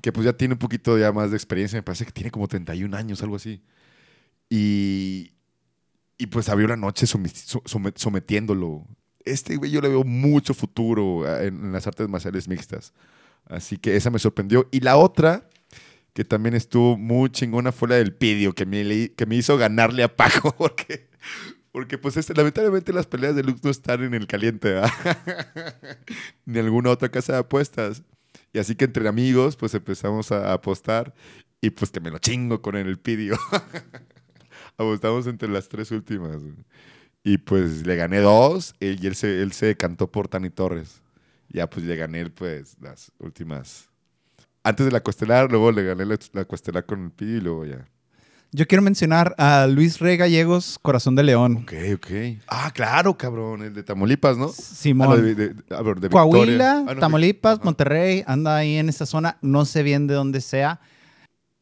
que 0.00 0.12
pues 0.12 0.24
ya 0.24 0.32
tiene 0.32 0.54
un 0.54 0.58
poquito 0.58 0.98
ya 0.98 1.12
más 1.12 1.30
de 1.30 1.36
experiencia, 1.36 1.78
me 1.78 1.82
parece 1.82 2.04
que 2.04 2.12
tiene 2.12 2.30
como 2.30 2.48
31 2.48 2.96
años, 2.96 3.22
algo 3.22 3.36
así. 3.36 3.62
Y, 4.48 5.32
y 6.18 6.26
pues 6.26 6.48
abrió 6.48 6.68
la 6.68 6.76
noche 6.76 7.06
sometiéndolo. 7.06 8.86
Este 9.24 9.56
güey 9.56 9.70
yo 9.70 9.80
le 9.80 9.88
veo 9.88 10.04
mucho 10.04 10.54
futuro 10.54 11.26
eh, 11.26 11.48
en, 11.48 11.72
las 11.72 11.86
artes 11.86 12.08
marciales 12.08 12.48
mixtas. 12.48 12.92
Así 13.46 13.76
que 13.78 13.96
esa 13.96 14.10
me 14.10 14.18
sorprendió. 14.18 14.68
Y 14.70 14.80
la 14.80 14.96
otra, 14.96 15.48
que 16.12 16.24
también 16.24 16.54
estuvo 16.54 16.96
muy 16.96 17.30
chingona, 17.30 17.72
fue 17.72 17.88
la 17.88 17.96
del 17.96 18.14
Pidio, 18.14 18.54
que 18.54 18.66
me, 18.66 19.10
que 19.10 19.26
me 19.26 19.36
hizo 19.36 19.56
ganarle 19.56 20.02
a 20.02 20.14
Paco, 20.14 20.54
porque, 20.58 21.08
porque 21.72 21.98
pues 21.98 22.16
este, 22.16 22.34
lamentablemente 22.34 22.92
las 22.92 23.06
peleas 23.06 23.34
de 23.34 23.42
Lux 23.42 23.62
no 23.64 23.70
están 23.70 24.02
en 24.02 24.14
el 24.14 24.26
caliente. 24.26 24.80
Ni 26.46 26.58
alguna 26.58 26.90
otra 26.90 27.10
casa 27.10 27.34
de 27.34 27.38
apuestas. 27.40 28.02
Y 28.52 28.58
así 28.58 28.74
que 28.74 28.86
entre 28.86 29.06
amigos, 29.08 29.56
pues 29.56 29.74
empezamos 29.74 30.32
a 30.32 30.52
apostar 30.52 31.14
y 31.60 31.70
pues 31.70 31.90
que 31.90 32.00
me 32.00 32.10
lo 32.10 32.18
chingo 32.18 32.62
con 32.62 32.76
el 32.76 32.98
Pidio. 32.98 33.36
Apostamos 34.76 35.26
entre 35.26 35.48
las 35.48 35.68
tres 35.68 35.90
últimas. 35.90 36.40
Y 37.24 37.38
pues 37.38 37.86
le 37.86 37.96
gané 37.96 38.20
dos 38.20 38.74
y 38.80 39.06
él 39.06 39.14
se, 39.14 39.42
él 39.42 39.52
se 39.52 39.66
decantó 39.66 40.10
por 40.10 40.28
Tani 40.28 40.50
Torres. 40.50 41.02
Ya 41.48 41.68
pues 41.68 41.84
le 41.84 41.96
gané 41.96 42.30
pues 42.30 42.76
las 42.80 43.12
últimas. 43.18 43.90
Antes 44.62 44.86
de 44.86 44.92
la 44.92 45.00
costelar, 45.00 45.50
luego 45.50 45.72
le 45.72 45.82
gané 45.84 46.04
la, 46.04 46.18
la 46.32 46.44
costelar 46.44 46.86
con 46.86 47.04
el 47.04 47.10
Pidio 47.10 47.36
y 47.36 47.40
luego 47.40 47.66
ya. 47.66 47.88
Yo 48.50 48.66
quiero 48.66 48.80
mencionar 48.82 49.34
a 49.36 49.66
Luis 49.66 49.98
Rey 49.98 50.16
Gallegos, 50.16 50.78
Corazón 50.80 51.14
de 51.14 51.22
León. 51.22 51.58
Ok, 51.64 51.72
ok. 51.96 52.10
Ah, 52.46 52.70
claro, 52.74 53.16
cabrón, 53.18 53.62
el 53.62 53.74
de 53.74 53.82
Tamaulipas, 53.82 54.38
¿no? 54.38 54.48
Simón. 54.48 55.08
Ah, 55.12 55.16
no, 55.16 55.22
de, 55.22 55.34
de- 55.34 55.48
de 55.54 56.08
Coahuila. 56.08 56.84
Ah, 56.88 56.94
no, 56.94 57.00
Tamaulipas. 57.00 57.62
Monterrey, 57.62 58.24
anda 58.26 58.56
ahí 58.56 58.76
en 58.76 58.88
esa 58.88 59.04
zona, 59.04 59.36
no 59.42 59.66
sé 59.66 59.82
bien 59.82 60.06
de 60.06 60.14
dónde 60.14 60.40
sea. 60.40 60.80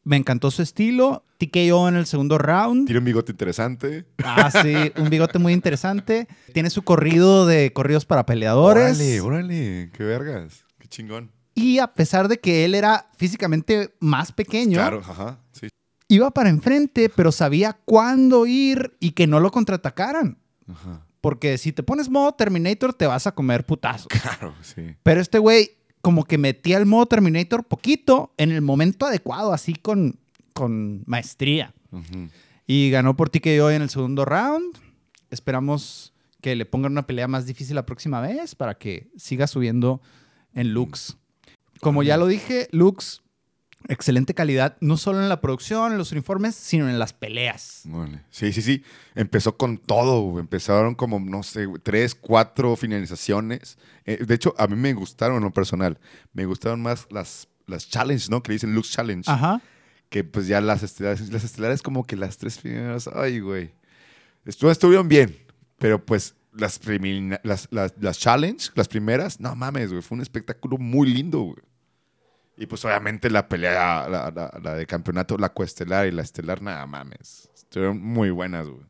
me 0.03 0.15
encantó 0.15 0.49
su 0.51 0.61
estilo. 0.61 1.25
TKO 1.39 1.89
en 1.89 1.95
el 1.97 2.05
segundo 2.05 2.37
round. 2.37 2.85
Tiene 2.87 2.99
un 2.99 3.05
bigote 3.05 3.31
interesante. 3.33 4.05
Ah, 4.23 4.49
sí, 4.49 4.73
un 4.97 5.09
bigote 5.09 5.37
muy 5.39 5.51
interesante. 5.53 6.27
Tiene 6.53 6.69
su 6.69 6.81
corrido 6.83 7.45
de 7.45 7.73
corridos 7.73 8.05
para 8.05 8.25
peleadores. 8.25 8.97
Órale, 8.97 9.19
órale, 9.21 9.89
qué 9.93 10.03
vergas, 10.05 10.63
qué 10.79 10.87
chingón. 10.87 11.31
Y 11.53 11.79
a 11.79 11.87
pesar 11.87 12.27
de 12.29 12.39
que 12.39 12.63
él 12.65 12.73
era 12.73 13.09
físicamente 13.17 13.93
más 13.99 14.31
pequeño, 14.31 14.77
Claro, 14.77 15.01
ajá, 15.07 15.39
sí. 15.51 15.67
Iba 16.07 16.31
para 16.31 16.49
enfrente, 16.49 17.09
pero 17.09 17.31
sabía 17.31 17.73
cuándo 17.85 18.45
ir 18.45 18.95
y 18.99 19.11
que 19.11 19.27
no 19.27 19.39
lo 19.39 19.51
contraatacaran. 19.51 20.37
Ajá. 20.67 21.07
Porque 21.21 21.57
si 21.57 21.71
te 21.73 21.83
pones 21.83 22.09
modo 22.09 22.33
Terminator, 22.33 22.93
te 22.93 23.07
vas 23.07 23.27
a 23.27 23.33
comer 23.33 23.65
putazo. 23.65 24.07
Claro, 24.07 24.53
sí. 24.61 24.95
Pero 25.03 25.19
este 25.19 25.39
güey, 25.39 25.71
como 26.01 26.23
que 26.23 26.37
metía 26.37 26.77
el 26.77 26.85
modo 26.85 27.05
Terminator 27.05 27.63
poquito 27.63 28.33
en 28.37 28.51
el 28.51 28.61
momento 28.61 29.05
adecuado, 29.05 29.51
así 29.51 29.73
con, 29.73 30.19
con 30.53 31.03
maestría. 31.05 31.73
Y 32.65 32.91
ganó 32.91 33.15
por 33.15 33.29
TKO 33.29 33.71
en 33.71 33.81
el 33.81 33.89
segundo 33.89 34.25
round. 34.25 34.77
Esperamos 35.29 36.13
que 36.41 36.55
le 36.55 36.65
pongan 36.65 36.91
una 36.91 37.07
pelea 37.07 37.27
más 37.27 37.45
difícil 37.45 37.75
la 37.75 37.85
próxima 37.85 38.21
vez 38.21 38.55
para 38.55 38.75
que 38.75 39.09
siga 39.17 39.47
subiendo 39.47 40.01
en 40.53 40.73
looks. 40.73 41.17
Como 41.81 42.03
ya 42.03 42.17
lo 42.17 42.27
dije, 42.27 42.67
looks, 42.71 43.21
excelente 43.89 44.33
calidad, 44.33 44.77
no 44.81 44.97
solo 44.97 45.21
en 45.21 45.29
la 45.29 45.41
producción, 45.41 45.91
en 45.91 45.97
los 45.97 46.11
uniformes, 46.11 46.55
sino 46.55 46.89
en 46.89 46.99
las 46.99 47.13
peleas. 47.13 47.83
Sí, 48.29 48.51
sí, 48.53 48.61
sí. 48.61 48.83
Empezó 49.15 49.57
con 49.57 49.77
todo. 49.77 50.21
güey. 50.21 50.41
Empezaron 50.41 50.95
como, 50.95 51.19
no 51.19 51.43
sé, 51.43 51.67
tres, 51.83 52.15
cuatro 52.15 52.75
finalizaciones. 52.75 53.77
Eh, 54.05 54.23
de 54.25 54.35
hecho, 54.35 54.53
a 54.57 54.67
mí 54.67 54.75
me 54.75 54.93
gustaron 54.93 55.37
en 55.37 55.43
lo 55.43 55.51
personal. 55.53 55.99
Me 56.33 56.45
gustaron 56.45 56.81
más 56.81 57.07
las, 57.11 57.47
las 57.65 57.87
challenge, 57.89 58.29
¿no? 58.29 58.41
Que 58.43 58.49
le 58.51 58.55
dicen 58.55 58.73
Lux 58.75 58.91
Challenge. 58.91 59.29
Ajá. 59.29 59.61
Que 60.09 60.23
pues 60.23 60.47
ya 60.47 60.61
las 60.61 60.83
estelares, 60.83 61.29
las 61.31 61.43
estelares 61.43 61.81
como 61.81 62.05
que 62.05 62.15
las 62.15 62.37
tres 62.37 62.57
primeras, 62.59 63.09
ay, 63.13 63.39
güey. 63.39 63.71
Estu- 64.45 64.69
estuvieron 64.71 65.09
bien, 65.09 65.37
pero 65.77 66.05
pues 66.05 66.35
las, 66.53 66.79
las, 67.43 67.67
las, 67.71 67.93
las 67.99 68.17
challenge, 68.19 68.69
las 68.75 68.87
primeras, 68.87 69.39
no 69.41 69.53
mames, 69.55 69.89
güey. 69.91 70.01
Fue 70.01 70.15
un 70.15 70.21
espectáculo 70.21 70.77
muy 70.77 71.09
lindo, 71.09 71.41
güey. 71.41 71.57
Y 72.57 72.65
pues 72.65 72.83
obviamente 72.85 73.29
la 73.29 73.47
pelea, 73.47 74.07
la, 74.09 74.31
la- 74.35 74.59
la 74.61 74.73
de 74.73 74.85
campeonato, 74.87 75.37
la 75.37 75.49
coestelar 75.53 76.07
y 76.07 76.11
la 76.11 76.23
estelar, 76.23 76.61
nada 76.61 76.85
mames. 76.87 77.49
Estuvieron 77.53 78.01
muy 78.01 78.29
buenas, 78.31 78.67
güey. 78.67 78.81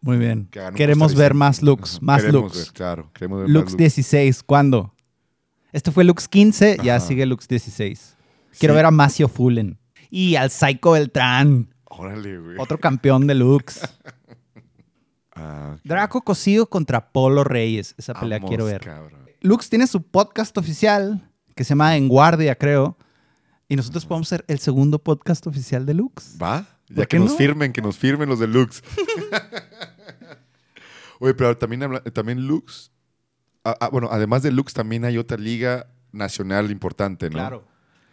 Muy 0.00 0.16
bien. 0.18 0.46
Que 0.50 0.60
Queremos 0.76 1.14
ver 1.14 1.34
más 1.34 1.62
looks, 1.62 2.00
más 2.02 2.20
Queremos 2.22 2.42
looks. 2.42 2.56
ver, 2.66 2.72
claro, 2.74 3.10
queremos 3.14 3.40
ver 3.40 3.48
Lux 3.50 3.64
más 3.64 3.72
looks. 3.72 3.78
16, 3.78 4.42
¿cuándo? 4.42 4.94
Este 5.72 5.90
fue 5.90 6.04
Lux 6.04 6.28
15, 6.28 6.78
ya 6.82 7.00
sigue 7.00 7.26
Lux 7.26 7.48
16. 7.48 8.16
Quiero 8.58 8.74
Sí. 8.74 8.76
ver 8.76 8.86
a 8.86 8.90
Macio 8.90 9.28
Fullen. 9.28 9.78
Y 10.10 10.36
al 10.36 10.50
Psycho 10.50 10.92
Beltrán, 10.92 11.74
Órale, 11.84 12.38
güey. 12.38 12.56
otro 12.58 12.78
campeón 12.78 13.26
de 13.26 13.34
Lux. 13.34 13.80
Ah. 15.40 15.76
Draco 15.84 16.22
cocido 16.22 16.68
contra 16.68 17.12
Polo 17.12 17.44
Reyes. 17.44 17.94
Esa 17.96 18.12
pelea 18.14 18.38
Vamos, 18.38 18.48
quiero 18.50 18.64
ver. 18.64 18.80
cabrón. 18.80 19.20
Lux 19.40 19.70
tiene 19.70 19.86
su 19.86 20.02
podcast 20.02 20.56
oficial 20.58 21.27
que 21.58 21.64
se 21.64 21.70
llama 21.70 21.96
En 21.96 22.06
Guardia, 22.06 22.54
creo. 22.54 22.96
Y 23.68 23.74
nosotros 23.74 24.06
podemos 24.06 24.28
ser 24.28 24.44
el 24.46 24.60
segundo 24.60 25.00
podcast 25.00 25.44
oficial 25.48 25.84
de 25.86 25.92
Lux. 25.92 26.36
¿Va? 26.40 26.64
¿Por 26.86 26.96
Ya 26.98 27.06
que 27.06 27.18
nos 27.18 27.32
no? 27.32 27.36
firmen, 27.36 27.72
que 27.72 27.82
nos 27.82 27.98
firmen 27.98 28.28
los 28.28 28.38
de 28.38 28.46
Lux. 28.46 28.80
Oye, 31.18 31.34
pero 31.34 31.58
también, 31.58 32.00
también 32.12 32.46
Lux. 32.46 32.92
ah, 33.64 33.76
ah, 33.80 33.88
bueno, 33.88 34.08
además 34.12 34.44
de 34.44 34.52
Lux, 34.52 34.72
también 34.72 35.04
hay 35.04 35.18
otra 35.18 35.36
liga 35.36 35.88
nacional 36.12 36.70
importante, 36.70 37.28
¿no? 37.28 37.64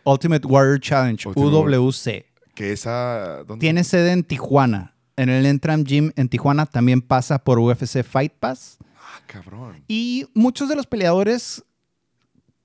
Ultimate 0.05 0.47
Warrior 0.47 0.79
Challenge, 0.79 1.27
Ultimate 1.27 1.77
UWC. 1.77 2.25
Que 2.55 2.71
esa. 2.71 3.43
¿dónde? 3.43 3.61
Tiene 3.61 3.83
sede 3.83 4.11
en 4.11 4.23
Tijuana. 4.23 4.95
En 5.17 5.29
el 5.29 5.45
Entram 5.45 5.83
Gym 5.83 6.11
en 6.15 6.29
Tijuana 6.29 6.65
también 6.65 7.01
pasa 7.01 7.37
por 7.37 7.59
UFC 7.59 8.03
Fight 8.03 8.33
Pass. 8.33 8.79
Ah, 8.97 9.21
cabrón. 9.27 9.83
Y 9.87 10.25
muchos 10.33 10.67
de 10.67 10.75
los 10.75 10.87
peleadores 10.87 11.63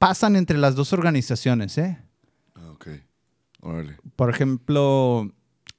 pasan 0.00 0.34
entre 0.34 0.56
las 0.56 0.74
dos 0.74 0.92
organizaciones, 0.94 1.76
¿eh? 1.76 1.98
Ah, 2.54 2.70
ok. 2.72 2.88
Órale. 3.60 3.98
Por 4.16 4.30
ejemplo, 4.30 5.30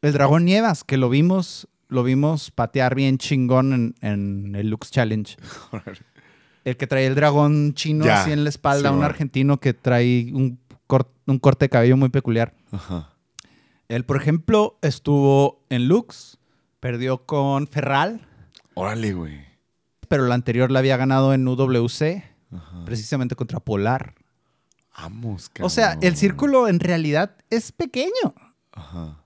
el 0.03 0.13
Dragón 0.13 0.45
Nievas, 0.45 0.83
que 0.83 0.97
lo 0.97 1.09
vimos, 1.09 1.67
lo 1.89 2.03
vimos 2.03 2.51
patear 2.51 2.93
bien 2.93 3.17
chingón 3.17 3.73
en, 3.73 3.95
en 4.01 4.55
el 4.55 4.69
Lux 4.69 4.91
Challenge. 4.91 5.35
Órale. 5.71 5.99
El 6.63 6.77
que 6.77 6.85
trae 6.85 7.07
el 7.07 7.15
dragón 7.15 7.73
chino 7.73 8.05
Ya, 8.05 8.21
así 8.21 8.31
en 8.31 8.43
la 8.43 8.49
espalda, 8.51 8.89
sí, 8.89 8.95
un 8.95 9.03
argentino 9.03 9.59
que 9.59 9.73
trae 9.73 10.31
un 10.31 10.59
corte 11.39 11.65
de 11.65 11.69
cabello 11.69 11.97
muy 11.97 12.09
peculiar. 12.09 12.53
Ajá. 12.71 13.15
Él, 13.87 14.05
por 14.05 14.15
ejemplo, 14.17 14.77
estuvo 14.83 15.65
en 15.69 15.87
Lux, 15.87 16.37
perdió 16.79 17.25
con 17.25 17.65
Ferral, 17.67 18.21
Órale, 18.75 19.13
güey. 19.13 19.39
pero 20.07 20.27
la 20.27 20.35
anterior 20.35 20.69
la 20.69 20.79
había 20.79 20.97
ganado 20.97 21.33
en 21.33 21.47
UWC, 21.47 22.23
Ajá. 22.51 22.85
precisamente 22.85 23.35
contra 23.35 23.59
Polar. 23.59 24.13
Vamos, 24.97 25.49
cabrón. 25.49 25.67
O 25.67 25.69
sea, 25.69 25.97
el 26.01 26.15
círculo 26.17 26.67
en 26.67 26.79
realidad 26.79 27.35
es 27.49 27.71
pequeño, 27.71 28.33
Ajá. 28.73 29.17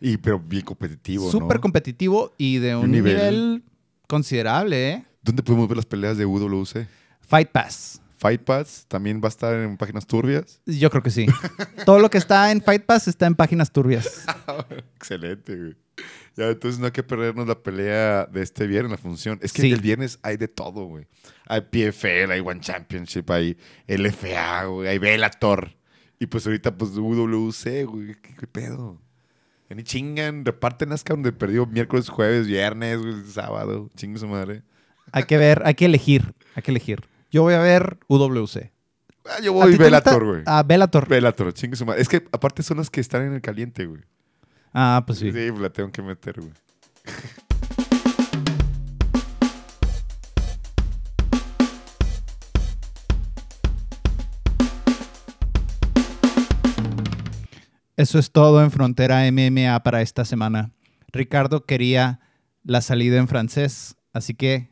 Y 0.00 0.16
pero 0.18 0.38
bien 0.38 0.64
competitivo, 0.64 1.30
súper 1.30 1.56
¿no? 1.56 1.60
competitivo 1.62 2.32
y 2.36 2.58
de 2.58 2.76
un 2.76 2.90
nivel... 2.90 3.62
considerable, 4.06 4.90
¿eh? 4.90 5.04
¿Dónde 5.22 5.42
podemos 5.42 5.66
ver 5.68 5.76
las 5.76 5.86
peleas 5.86 6.18
de 6.18 6.26
UWC? 6.26 6.86
Fight 7.20 7.50
Pass. 7.50 8.00
Fight 8.18 8.42
Pass 8.42 8.84
también 8.88 9.20
va 9.22 9.26
a 9.26 9.28
estar 9.28 9.54
en 9.54 9.76
páginas 9.76 10.06
turbias. 10.06 10.60
Yo 10.66 10.90
creo 10.90 11.02
que 11.02 11.10
sí. 11.10 11.26
Todo 11.86 11.98
lo 11.98 12.10
que 12.10 12.18
está 12.18 12.50
en 12.52 12.60
Fight 12.62 12.84
Pass 12.84 13.08
está 13.08 13.26
en 13.26 13.34
páginas 13.34 13.70
turbias. 13.70 14.24
Excelente, 14.96 15.56
güey. 15.56 15.76
Ya, 16.36 16.48
entonces 16.48 16.80
no 16.80 16.86
hay 16.86 16.92
que 16.92 17.02
perdernos 17.04 17.46
la 17.46 17.62
pelea 17.62 18.26
de 18.26 18.42
este 18.42 18.66
viernes, 18.66 18.90
la 18.90 18.98
función. 18.98 19.38
Es 19.40 19.52
que 19.52 19.62
Sí. 19.62 19.72
el 19.72 19.80
viernes 19.80 20.18
hay 20.22 20.36
de 20.36 20.48
todo, 20.48 20.84
güey. 20.86 21.06
Hay 21.46 21.60
PFL, 21.60 22.32
hay 22.32 22.40
One 22.40 22.60
Championship, 22.60 23.30
hay 23.30 23.56
LFA, 23.86 24.64
güey, 24.64 24.88
hay 24.88 24.98
Bellator. 24.98 25.76
Y 26.18 26.26
pues 26.26 26.46
ahorita, 26.46 26.76
pues 26.76 26.90
UWC, 26.96 27.84
güey. 27.84 28.14
¿Qué, 28.20 28.34
qué 28.34 28.46
pedo? 28.48 29.00
Ya 29.70 29.76
ni 29.76 29.82
chingan, 29.84 30.44
reparten 30.44 30.90
las 30.90 31.04
donde 31.04 31.32
perdió 31.32 31.66
miércoles, 31.66 32.08
jueves, 32.08 32.46
viernes, 32.46 32.98
güey, 33.00 33.14
sábado. 33.26 33.88
Chingue 33.96 34.18
su 34.18 34.26
madre. 34.26 34.62
Hay 35.12 35.24
que 35.24 35.38
ver, 35.38 35.62
hay 35.64 35.74
que 35.74 35.84
elegir, 35.84 36.34
hay 36.56 36.62
que 36.62 36.70
elegir. 36.72 37.06
Yo 37.30 37.42
voy 37.42 37.54
a 37.54 37.60
ver 37.60 37.98
UWC. 38.08 38.72
Ah, 39.26 39.40
yo 39.42 39.52
¿A 39.52 39.66
voy 39.66 39.76
Bellator, 39.76 40.14
gusta? 40.14 40.26
güey. 40.30 40.42
Ah, 40.46 40.62
Bellator. 40.66 41.08
Bellator, 41.08 41.52
chingue 41.54 41.76
su 41.76 41.86
madre. 41.86 42.02
Es 42.02 42.08
que 42.08 42.24
aparte 42.32 42.62
son 42.62 42.76
las 42.78 42.90
que 42.90 43.00
están 43.00 43.22
en 43.22 43.32
el 43.34 43.40
caliente, 43.40 43.86
güey. 43.86 44.02
Ah, 44.74 45.04
pues 45.06 45.20
sí. 45.20 45.30
Sí, 45.30 45.50
la 45.58 45.70
tengo 45.70 45.90
que 45.92 46.02
meter, 46.02 46.40
güey. 46.40 46.52
Eso 57.96 58.18
es 58.18 58.32
todo 58.32 58.60
en 58.60 58.72
Frontera 58.72 59.30
MMA 59.30 59.80
para 59.84 60.02
esta 60.02 60.24
semana. 60.24 60.72
Ricardo 61.12 61.64
quería 61.64 62.18
la 62.64 62.80
salida 62.80 63.18
en 63.18 63.28
francés, 63.28 63.94
así 64.12 64.34
que 64.34 64.68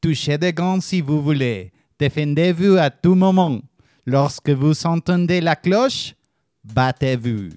touchez 0.00 0.38
de 0.40 0.50
gants 0.50 0.84
si 0.84 1.00
vous 1.00 1.22
voulez. 1.22 1.72
Défendez-vous 2.00 2.76
à 2.78 2.90
tout 2.90 3.14
moment. 3.14 3.62
Lorsque 4.04 4.50
vous 4.50 4.74
entendez 4.86 5.40
la 5.40 5.54
cloche, 5.54 6.16
battez-vous. 6.64 7.50